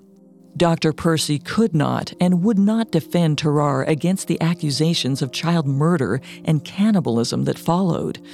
Dr. 0.56 0.94
Percy 0.94 1.38
could 1.38 1.74
not 1.74 2.14
and 2.18 2.42
would 2.42 2.58
not 2.58 2.90
defend 2.90 3.36
Tarrare 3.36 3.82
against 3.82 4.26
the 4.26 4.40
accusations 4.40 5.20
of 5.20 5.32
child 5.32 5.66
murder 5.66 6.22
and 6.46 6.64
cannibalism 6.64 7.44
that 7.44 7.58
followed. 7.58 8.26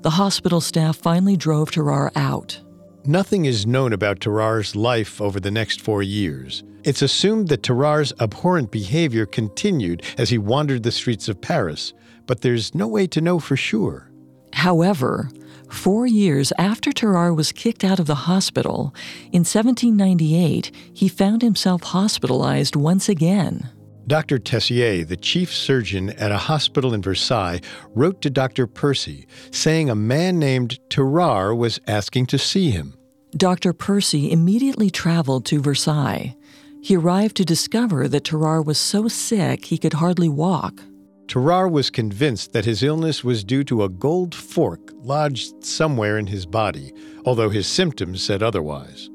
The 0.00 0.10
hospital 0.10 0.60
staff 0.60 0.96
finally 0.96 1.36
drove 1.36 1.70
Tarrare 1.70 2.10
out. 2.16 2.60
Nothing 3.06 3.46
is 3.46 3.66
known 3.66 3.92
about 3.92 4.20
Tarrare's 4.20 4.76
life 4.76 5.20
over 5.20 5.40
the 5.40 5.50
next 5.50 5.80
four 5.80 6.04
years. 6.04 6.62
It's 6.84 7.02
assumed 7.02 7.48
that 7.48 7.64
Tarrare's 7.64 8.12
abhorrent 8.20 8.70
behavior 8.70 9.26
continued 9.26 10.04
as 10.16 10.30
he 10.30 10.38
wandered 10.38 10.84
the 10.84 10.92
streets 10.92 11.28
of 11.28 11.40
Paris, 11.40 11.94
but 12.26 12.42
there's 12.42 12.76
no 12.76 12.86
way 12.86 13.08
to 13.08 13.20
know 13.20 13.40
for 13.40 13.56
sure. 13.56 14.08
However, 14.52 15.30
four 15.68 16.06
years 16.06 16.52
after 16.58 16.92
Tarrare 16.92 17.34
was 17.34 17.50
kicked 17.50 17.82
out 17.82 17.98
of 17.98 18.06
the 18.06 18.14
hospital, 18.14 18.94
in 19.32 19.40
1798, 19.40 20.70
he 20.94 21.08
found 21.08 21.42
himself 21.42 21.82
hospitalized 21.82 22.76
once 22.76 23.08
again. 23.08 23.68
Dr. 24.06 24.38
Tessier, 24.38 25.04
the 25.04 25.16
chief 25.16 25.52
surgeon 25.52 26.10
at 26.10 26.32
a 26.32 26.36
hospital 26.36 26.92
in 26.92 27.02
Versailles, 27.02 27.60
wrote 27.94 28.20
to 28.22 28.30
Dr. 28.30 28.66
Percy 28.66 29.26
saying 29.50 29.88
a 29.88 29.94
man 29.94 30.38
named 30.38 30.78
Tarrare 30.90 31.54
was 31.54 31.80
asking 31.86 32.26
to 32.26 32.38
see 32.38 32.70
him. 32.70 32.94
Dr. 33.36 33.72
Percy 33.72 34.30
immediately 34.30 34.90
traveled 34.90 35.46
to 35.46 35.60
Versailles. 35.60 36.36
He 36.82 36.96
arrived 36.96 37.36
to 37.36 37.44
discover 37.44 38.08
that 38.08 38.24
Tarrare 38.24 38.62
was 38.62 38.76
so 38.76 39.08
sick 39.08 39.66
he 39.66 39.78
could 39.78 39.94
hardly 39.94 40.28
walk. 40.28 40.82
Tarrare 41.28 41.68
was 41.68 41.88
convinced 41.88 42.52
that 42.52 42.64
his 42.64 42.82
illness 42.82 43.24
was 43.24 43.44
due 43.44 43.64
to 43.64 43.84
a 43.84 43.88
gold 43.88 44.34
fork 44.34 44.90
lodged 44.96 45.64
somewhere 45.64 46.18
in 46.18 46.26
his 46.26 46.44
body, 46.44 46.92
although 47.24 47.48
his 47.48 47.66
symptoms 47.66 48.22
said 48.22 48.42
otherwise. 48.42 49.08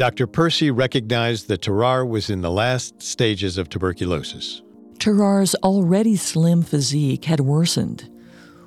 Dr. 0.00 0.26
Percy 0.26 0.70
recognized 0.70 1.48
that 1.48 1.60
Tarrare 1.60 2.06
was 2.06 2.30
in 2.30 2.40
the 2.40 2.50
last 2.50 3.02
stages 3.02 3.58
of 3.58 3.68
tuberculosis. 3.68 4.62
Tarrare's 4.98 5.54
already 5.56 6.16
slim 6.16 6.62
physique 6.62 7.26
had 7.26 7.40
worsened. 7.40 8.08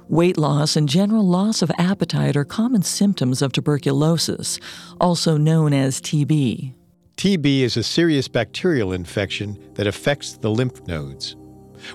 Weight 0.07 0.38
loss 0.38 0.75
and 0.75 0.88
general 0.88 1.27
loss 1.27 1.63
of 1.63 1.71
appetite 1.79 2.38
are 2.38 2.45
common 2.45 2.84
symptoms 2.84 3.41
of 3.41 3.51
tuberculosis, 3.51 4.59
also 5.01 5.36
known 5.36 5.73
as 5.73 5.99
TB. 5.99 6.75
TB 7.17 7.61
is 7.61 7.77
a 7.77 7.84
serious 7.84 8.27
bacterial 8.27 8.93
infection 8.93 9.57
that 9.73 9.88
affects 9.88 10.38
the 10.38 10.51
lymph 10.51 10.86
nodes. 10.86 11.36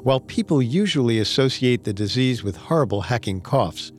While 0.02 0.18
people 0.18 0.60
usually 0.60 1.20
associate 1.20 1.84
the 1.84 1.92
disease 1.92 2.42
with 2.42 2.56
horrible 2.56 3.02
hacking 3.02 3.42
coughs, 3.42 3.92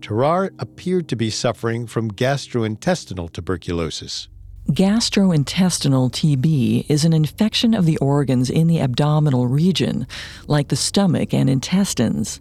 Tarrare 0.00 0.50
appeared 0.58 1.06
to 1.10 1.14
be 1.14 1.30
suffering 1.30 1.86
from 1.86 2.10
gastrointestinal 2.10 3.32
tuberculosis. 3.32 4.28
Gastrointestinal 4.68 6.12
TB 6.12 6.86
is 6.88 7.04
an 7.04 7.12
infection 7.12 7.74
of 7.74 7.86
the 7.86 7.96
organs 7.96 8.48
in 8.48 8.68
the 8.68 8.80
abdominal 8.80 9.48
region, 9.48 10.06
like 10.46 10.68
the 10.68 10.76
stomach 10.76 11.34
and 11.34 11.50
intestines. 11.50 12.40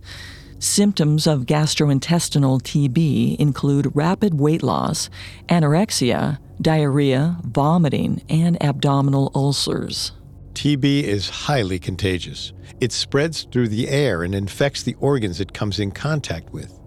Symptoms 0.59 1.25
of 1.25 1.47
gastrointestinal 1.47 2.61
TB 2.61 3.37
include 3.37 3.95
rapid 3.95 4.39
weight 4.39 4.61
loss, 4.61 5.09
anorexia, 5.47 6.37
diarrhea, 6.61 7.37
vomiting, 7.43 8.21
and 8.29 8.61
abdominal 8.61 9.31
ulcers. 9.33 10.11
TB 10.53 11.03
is 11.03 11.29
highly 11.29 11.79
contagious. 11.79 12.53
It 12.79 12.91
spreads 12.91 13.47
through 13.51 13.69
the 13.69 13.87
air 13.87 14.23
and 14.23 14.35
infects 14.35 14.83
the 14.83 14.95
organs 14.99 15.39
it 15.39 15.53
comes 15.53 15.79
in 15.79 15.91
contact 15.91 16.51
with. 16.51 16.78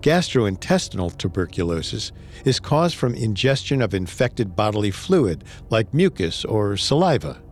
Gastrointestinal 0.00 1.16
tuberculosis 1.16 2.12
is 2.44 2.60
caused 2.60 2.96
from 2.96 3.14
ingestion 3.14 3.82
of 3.82 3.94
infected 3.94 4.56
bodily 4.56 4.90
fluid 4.90 5.44
like 5.70 5.92
mucus 5.92 6.44
or 6.44 6.76
saliva. 6.76 7.42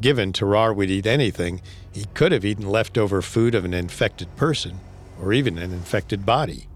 Given 0.00 0.32
Tarrare 0.32 0.74
would 0.74 0.90
eat 0.90 1.06
anything, 1.06 1.62
he 1.92 2.06
could 2.14 2.32
have 2.32 2.44
eaten 2.44 2.68
leftover 2.68 3.22
food 3.22 3.54
of 3.54 3.64
an 3.64 3.74
infected 3.74 4.34
person 4.36 4.80
or 5.20 5.32
even 5.32 5.58
an 5.58 5.72
infected 5.72 6.26
body. 6.26 6.66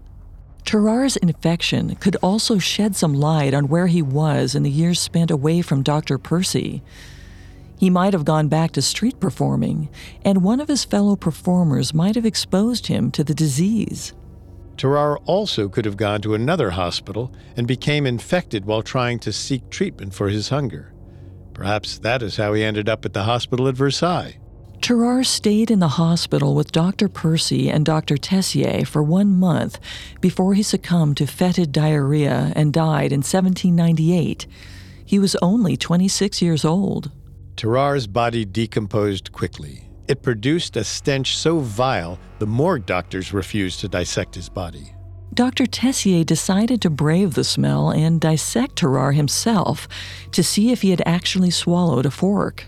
Tarrare's 0.63 1.17
infection 1.17 1.95
could 1.95 2.17
also 2.21 2.57
shed 2.57 2.95
some 2.95 3.13
light 3.13 3.53
on 3.53 3.69
where 3.69 3.87
he 3.87 4.01
was 4.01 4.53
in 4.53 4.63
the 4.63 4.69
years 4.69 4.99
spent 4.99 5.31
away 5.31 5.61
from 5.61 5.81
Dr. 5.81 6.17
Percy. 6.17 6.81
He 7.79 7.89
might 7.89 8.13
have 8.13 8.25
gone 8.25 8.47
back 8.47 8.71
to 8.73 8.81
street 8.81 9.19
performing, 9.19 9.87
and 10.25 10.43
one 10.43 10.59
of 10.59 10.67
his 10.67 10.83
fellow 10.83 11.15
performers 11.15 11.93
might 11.93 12.15
have 12.15 12.25
exposed 12.25 12.87
him 12.87 13.11
to 13.11 13.23
the 13.23 13.35
disease. 13.35 14.13
Tarrare 14.77 15.17
also 15.25 15.67
could 15.67 15.85
have 15.85 15.97
gone 15.97 16.21
to 16.21 16.35
another 16.35 16.71
hospital 16.71 17.33
and 17.55 17.67
became 17.67 18.05
infected 18.05 18.65
while 18.65 18.83
trying 18.83 19.19
to 19.19 19.33
seek 19.33 19.69
treatment 19.69 20.13
for 20.13 20.29
his 20.29 20.49
hunger. 20.49 20.93
Perhaps 21.53 21.97
that 21.99 22.21
is 22.21 22.37
how 22.37 22.53
he 22.53 22.63
ended 22.63 22.87
up 22.87 23.03
at 23.03 23.13
the 23.13 23.23
hospital 23.23 23.67
at 23.67 23.75
Versailles. 23.75 24.37
Tarrare 24.79 25.23
stayed 25.23 25.71
in 25.71 25.79
the 25.79 25.87
hospital 25.87 26.53
with 26.53 26.71
Dr. 26.71 27.09
Percy 27.09 27.69
and 27.69 27.83
Dr. 27.83 28.15
Tessier 28.15 28.85
for 28.85 29.01
one 29.01 29.31
month 29.31 29.79
before 30.21 30.53
he 30.53 30.61
succumbed 30.61 31.17
to 31.17 31.25
fetid 31.25 31.71
diarrhea 31.71 32.53
and 32.55 32.71
died 32.71 33.11
in 33.11 33.19
1798. 33.19 34.45
He 35.03 35.17
was 35.17 35.35
only 35.41 35.75
26 35.75 36.41
years 36.41 36.63
old. 36.63 37.11
Tarrare's 37.55 38.05
body 38.05 38.45
decomposed 38.45 39.31
quickly. 39.31 39.86
It 40.07 40.23
produced 40.23 40.77
a 40.77 40.83
stench 40.83 41.37
so 41.37 41.59
vile 41.59 42.17
the 42.39 42.47
morgue 42.47 42.85
doctors 42.85 43.33
refused 43.33 43.81
to 43.81 43.89
dissect 43.89 44.35
his 44.35 44.47
body. 44.47 44.93
Dr. 45.33 45.65
Tessier 45.65 46.23
decided 46.23 46.81
to 46.81 46.89
brave 46.89 47.33
the 47.33 47.43
smell 47.43 47.91
and 47.91 48.19
dissect 48.19 48.77
Tarrare 48.77 49.11
himself 49.11 49.87
to 50.31 50.41
see 50.41 50.71
if 50.71 50.81
he 50.81 50.89
had 50.91 51.03
actually 51.05 51.51
swallowed 51.51 52.05
a 52.05 52.11
fork. 52.11 52.65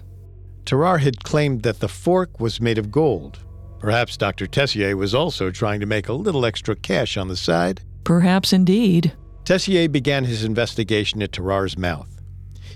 Tarrare 0.65 0.99
had 0.99 1.23
claimed 1.23 1.63
that 1.63 1.79
the 1.79 1.87
fork 1.87 2.39
was 2.39 2.61
made 2.61 2.77
of 2.77 2.91
gold. 2.91 3.39
Perhaps 3.79 4.17
Dr. 4.17 4.45
Tessier 4.45 4.97
was 4.97 5.15
also 5.15 5.49
trying 5.49 5.79
to 5.79 5.85
make 5.85 6.09
a 6.09 6.13
little 6.13 6.45
extra 6.45 6.75
cash 6.75 7.15
on 7.15 7.29
the 7.29 7.37
side. 7.37 7.81
Perhaps 8.03 8.51
indeed. 8.51 9.13
Tessier 9.45 9.87
began 9.87 10.25
his 10.25 10.43
investigation 10.43 11.23
at 11.23 11.31
Tarrare's 11.31 11.77
mouth. 11.77 12.21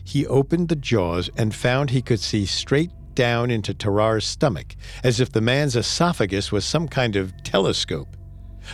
He 0.05 0.25
opened 0.25 0.69
the 0.69 0.75
jaws 0.75 1.29
and 1.37 1.53
found 1.53 1.89
he 1.89 2.01
could 2.01 2.19
see 2.19 2.45
straight 2.45 2.89
down 3.15 3.51
into 3.51 3.73
Tarrare's 3.73 4.25
stomach, 4.25 4.75
as 5.03 5.19
if 5.19 5.31
the 5.31 5.41
man's 5.41 5.75
esophagus 5.75 6.51
was 6.51 6.65
some 6.65 6.87
kind 6.87 7.15
of 7.15 7.33
telescope. 7.43 8.17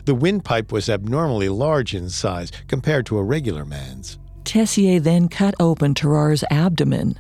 The 0.06 0.16
windpipe 0.16 0.72
was 0.72 0.90
abnormally 0.90 1.50
large 1.50 1.94
in 1.94 2.10
size 2.10 2.52
compared 2.68 3.06
to 3.08 3.18
a 3.18 3.24
regular 3.24 3.66
man's. 3.66 4.18
Tessier 4.44 5.00
then 5.00 5.28
cut 5.28 5.56
open 5.60 5.94
Tarrare's 5.94 6.44
abdomen. 6.50 7.20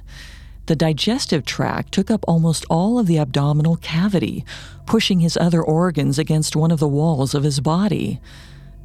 The 0.67 0.76
digestive 0.76 1.45
tract 1.45 1.91
took 1.91 2.11
up 2.11 2.24
almost 2.28 2.65
all 2.70 2.99
of 2.99 3.07
the 3.07 3.17
abdominal 3.17 3.76
cavity, 3.78 4.45
pushing 4.86 5.20
his 5.20 5.36
other 5.38 5.63
organs 5.63 6.20
against 6.20 6.55
one 6.55 6.72
of 6.72 6.80
the 6.80 6.88
walls 6.88 7.34
of 7.34 7.43
his 7.43 7.59
body. 7.59 8.20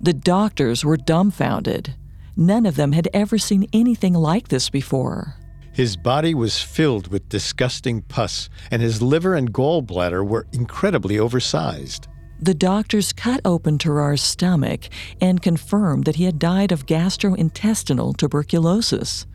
The 0.01 0.15
doctors 0.15 0.85
were 0.85 0.97
dumbfounded. 0.97 1.95
None 2.37 2.67
of 2.67 2.77
them 2.77 2.93
had 2.93 3.09
ever 3.13 3.39
seen 3.39 3.69
anything 3.73 4.15
like 4.15 4.49
this 4.49 4.71
before. 4.71 5.37
His 5.75 5.97
body 5.97 6.35
was 6.35 6.63
filled 6.63 7.09
with 7.09 7.29
disgusting 7.29 8.03
pus, 8.03 8.49
and 8.71 8.81
his 8.81 9.03
liver 9.03 9.35
and 9.35 9.53
gallbladder 9.53 10.25
were 10.25 10.47
incredibly 10.53 11.19
oversized. 11.19 12.07
The 12.41 12.55
doctors 12.55 13.13
cut 13.13 13.41
open 13.45 13.79
Tarrare's 13.79 14.23
stomach 14.23 14.89
and 15.21 15.43
confirmed 15.43 16.05
that 16.05 16.15
he 16.15 16.25
had 16.25 16.39
died 16.39 16.71
of 16.71 16.87
gastrointestinal 16.87 18.17
tuberculosis. 18.17 19.27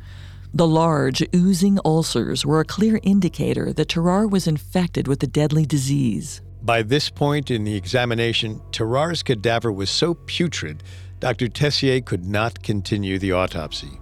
The 0.54 0.68
large, 0.68 1.22
oozing 1.36 1.78
ulcers 1.84 2.46
were 2.46 2.62
a 2.62 2.66
clear 2.66 3.02
indicator 3.04 3.74
that 3.74 3.90
Tarrare 3.90 4.30
was 4.30 4.48
infected 4.48 5.10
with 5.10 5.20
the 5.20 5.28
deadly 5.28 5.66
disease. 5.66 6.42
By 6.62 6.84
this 6.84 7.10
point 7.10 7.52
in 7.52 7.66
the 7.66 7.76
examination, 7.76 8.62
Tarrare's 8.72 9.24
cadaver 9.24 9.74
was 9.74 9.90
so 9.90 10.14
putrid, 10.14 10.84
Dr. 11.20 11.50
Tessier 11.50 12.00
could 12.00 12.26
not 12.26 12.64
continue 12.64 13.20
the 13.20 13.34
autopsy. 13.34 14.00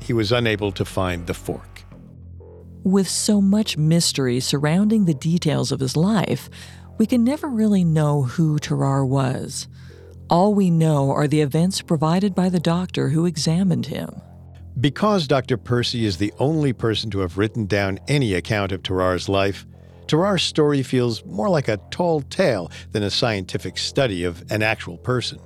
He 0.00 0.12
was 0.12 0.32
unable 0.32 0.72
to 0.72 0.84
find 0.84 1.26
the 1.26 1.34
fork. 1.34 1.84
With 2.84 3.08
so 3.08 3.40
much 3.40 3.76
mystery 3.76 4.40
surrounding 4.40 5.04
the 5.04 5.14
details 5.14 5.72
of 5.72 5.80
his 5.80 5.96
life, 5.96 6.48
we 6.96 7.06
can 7.06 7.24
never 7.24 7.48
really 7.48 7.84
know 7.84 8.22
who 8.22 8.58
Tarrare 8.58 9.04
was. 9.04 9.68
All 10.30 10.54
we 10.54 10.70
know 10.70 11.10
are 11.10 11.28
the 11.28 11.40
events 11.40 11.80
provided 11.80 12.34
by 12.34 12.48
the 12.48 12.60
doctor 12.60 13.10
who 13.10 13.26
examined 13.26 13.86
him. 13.86 14.10
Because 14.80 15.26
Dr. 15.26 15.56
Percy 15.56 16.04
is 16.04 16.18
the 16.18 16.32
only 16.38 16.72
person 16.72 17.10
to 17.10 17.20
have 17.20 17.38
written 17.38 17.66
down 17.66 17.98
any 18.08 18.34
account 18.34 18.72
of 18.72 18.82
Tarrare's 18.82 19.28
life, 19.28 19.66
Tarrare's 20.06 20.42
story 20.42 20.82
feels 20.82 21.24
more 21.24 21.50
like 21.50 21.68
a 21.68 21.76
tall 21.90 22.22
tale 22.22 22.70
than 22.92 23.02
a 23.02 23.10
scientific 23.10 23.76
study 23.76 24.24
of 24.24 24.42
an 24.50 24.62
actual 24.62 24.96
person. 24.96 25.38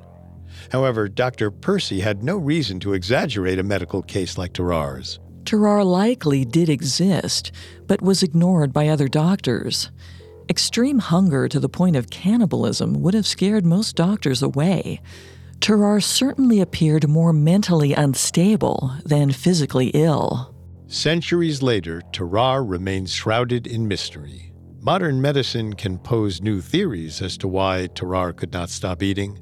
However, 0.71 1.09
Dr. 1.09 1.51
Percy 1.51 2.01
had 2.01 2.23
no 2.23 2.37
reason 2.37 2.81
to 2.81 2.95
exaggerate 2.95 3.59
a 3.59 3.63
medical 3.63 4.03
case 4.03 4.39
like 4.39 4.53
Tarrare's. 4.53 5.19
Tarrare 5.45 5.85
likely 5.85 6.45
did 6.45 6.69
exist, 6.69 7.51
but 7.87 8.03
was 8.03 8.23
ignored 8.23 8.73
by 8.73 8.89
other 8.89 9.09
doctors. 9.09 9.91
Extreme 10.49 10.99
hunger 10.99 11.49
to 11.49 11.59
the 11.59 11.69
point 11.69 11.97
of 11.97 12.11
cannibalism 12.11 13.01
would 13.01 13.15
have 13.15 13.27
scared 13.27 13.65
most 13.65 13.97
doctors 13.97 14.43
away. 14.43 15.01
Tarrare 15.61 16.01
certainly 16.01 16.61
appeared 16.61 17.09
more 17.09 17.33
mentally 17.33 17.93
unstable 17.93 18.93
than 19.05 19.31
physically 19.31 19.89
ill. 19.95 20.55
Centuries 20.89 21.63
later, 21.63 22.03
Tarrare 22.13 22.63
remains 22.65 23.13
shrouded 23.13 23.67
in 23.67 23.89
mystery. 23.89 24.53
Modern 24.81 25.21
medicine 25.23 25.75
can 25.75 25.99
pose 25.99 26.43
new 26.43 26.61
theories 26.61 27.23
as 27.23 27.39
to 27.39 27.49
why 27.49 27.89
Tarrare 27.95 28.33
could 28.33 28.53
not 28.53 28.69
stop 28.69 29.03
eating, 29.03 29.39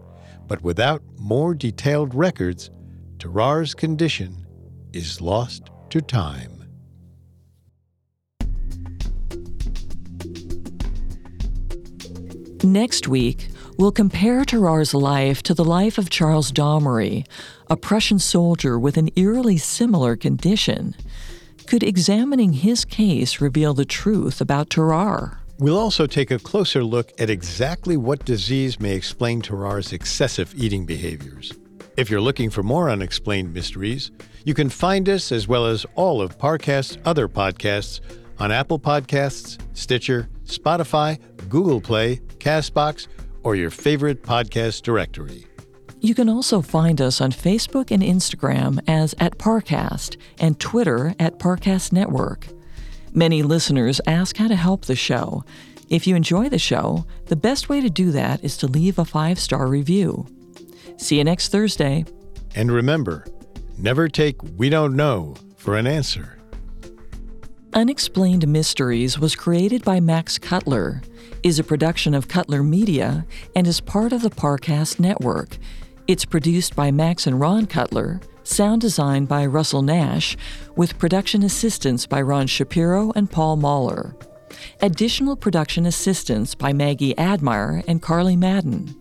but 0.51 0.65
without 0.65 1.01
more 1.17 1.55
detailed 1.55 2.13
records, 2.13 2.73
Tarrare's 3.21 3.73
condition 3.73 4.45
is 4.93 5.21
lost 5.21 5.71
to 5.91 6.01
time. 6.01 6.65
Next 12.65 13.07
week, 13.07 13.47
we'll 13.79 13.93
compare 13.93 14.45
Tarrare's 14.45 14.93
life 14.93 15.41
to 15.45 15.55
the 15.55 15.65
life 15.65 15.99
of 15.99 16.11
Charles 16.11 16.51
Domery, 16.51 17.25
a 17.69 17.77
Prussian 17.77 18.19
soldier 18.19 18.77
with 18.77 18.97
an 18.97 19.09
eerily 19.15 19.57
similar 19.57 20.17
condition. 20.17 20.97
Could 21.69 21.85
examining 21.85 22.55
his 22.55 22.85
case 22.85 23.41
reveal 23.41 23.73
the 23.73 23.85
truth 23.85 24.41
about 24.41 24.69
Tarrare? 24.69 25.40
We'll 25.61 25.79
also 25.79 26.07
take 26.07 26.31
a 26.31 26.39
closer 26.39 26.83
look 26.83 27.13
at 27.21 27.29
exactly 27.29 27.99
what 27.99 28.25
disease 28.25 28.81
may 28.81 28.95
explain 28.95 29.43
Tarrare's 29.43 29.93
excessive 29.93 30.55
eating 30.57 30.87
behaviors. 30.87 31.53
If 31.99 32.09
you're 32.09 32.23
looking 32.23 32.49
for 32.49 32.63
more 32.63 32.89
unexplained 32.89 33.53
mysteries, 33.53 34.11
you 34.47 34.55
can 34.55 34.71
find 34.71 35.07
us 35.07 35.31
as 35.31 35.47
well 35.49 35.67
as 35.67 35.85
all 35.97 36.23
of 36.23 36.39
Parcast's 36.39 36.97
other 37.05 37.29
podcasts 37.29 38.01
on 38.39 38.51
Apple 38.51 38.79
Podcasts, 38.79 39.61
Stitcher, 39.75 40.31
Spotify, 40.47 41.21
Google 41.51 41.83
Play, 41.83 42.23
Castbox, 42.39 43.07
or 43.43 43.55
your 43.55 43.71
favorite 43.71 44.23
podcast 44.23 44.81
directory. 44.81 45.45
You 46.01 46.15
can 46.15 46.31
also 46.31 46.63
find 46.63 47.03
us 47.03 47.21
on 47.21 47.33
Facebook 47.33 47.91
and 47.91 48.03
Instagram 48.03 48.81
as 48.89 49.15
at 49.19 49.37
Parcast 49.37 50.17
and 50.39 50.59
Twitter 50.59 51.15
at 51.19 51.39
Parcast 51.39 51.93
Network. 51.93 52.47
Many 53.13 53.43
listeners 53.43 54.01
ask 54.07 54.37
how 54.37 54.49
to 54.49 54.57
help 54.57 54.85
the 54.85 54.95
show. 54.95 55.45
If 55.89 56.07
you 56.07 56.15
enjoy 56.15 56.49
the 56.49 56.59
show, 56.59 57.05
the 57.27 57.37
best 57.37 57.69
way 57.69 57.81
to 57.81 57.91
do 57.91 58.13
that 58.13 58.45
is 58.45 58.57
to 58.59 58.69
leave 58.69 58.99
a 58.99 59.05
five 59.05 59.39
star 59.39 59.67
review. 59.67 60.27
See 60.97 61.19
you 61.19 61.25
next 61.25 61.49
Thursday. 61.49 62.05
And 62.55 62.71
remember, 62.71 63.27
never 63.77 64.09
take 64.09 64.37
we 64.57 64.69
don't 64.69 64.95
know 64.95 65.35
for 65.57 65.77
an 65.77 65.87
answer. 65.87 66.39
Unexplained 67.73 68.47
Mysteries 68.47 69.19
was 69.19 69.37
created 69.37 69.85
by 69.85 70.01
Max 70.01 70.39
Cutler, 70.39 71.03
is 71.43 71.59
a 71.59 71.65
production 71.65 72.15
of 72.15 72.29
Cutler 72.29 72.63
Media, 72.63 73.25
and 73.55 73.67
is 73.67 73.81
part 73.81 74.13
of 74.13 74.23
the 74.23 74.31
Parcast 74.31 74.99
Network. 74.99 75.57
It's 76.07 76.25
produced 76.25 76.75
by 76.75 76.91
Max 76.91 77.27
and 77.27 77.39
Ron 77.39 77.67
Cutler, 77.67 78.21
sound 78.43 78.81
design 78.81 79.25
by 79.25 79.47
Russell 79.47 79.83
Nash, 79.83 80.37
with 80.77 80.99
production 80.99 81.43
assistance 81.43 82.07
by 82.07 82.21
Ron 82.23 82.47
Shapiro 82.47 83.13
and 83.15 83.31
Paul 83.31 83.57
Mahler. 83.57 84.15
Additional 84.81 85.37
production 85.37 85.87
assistance 85.87 86.55
by 86.55 86.73
Maggie 86.73 87.17
Admire 87.19 87.83
and 87.87 88.03
Carly 88.03 88.37
Madden. 88.37 88.95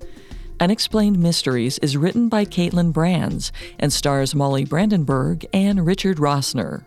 Unexplained 0.59 1.19
Mysteries 1.19 1.77
is 1.79 1.95
written 1.95 2.27
by 2.27 2.43
Caitlin 2.43 2.91
Brands 2.91 3.51
and 3.79 3.93
stars 3.93 4.35
Molly 4.35 4.65
Brandenburg 4.65 5.45
and 5.53 5.85
Richard 5.85 6.17
Rossner. 6.17 6.83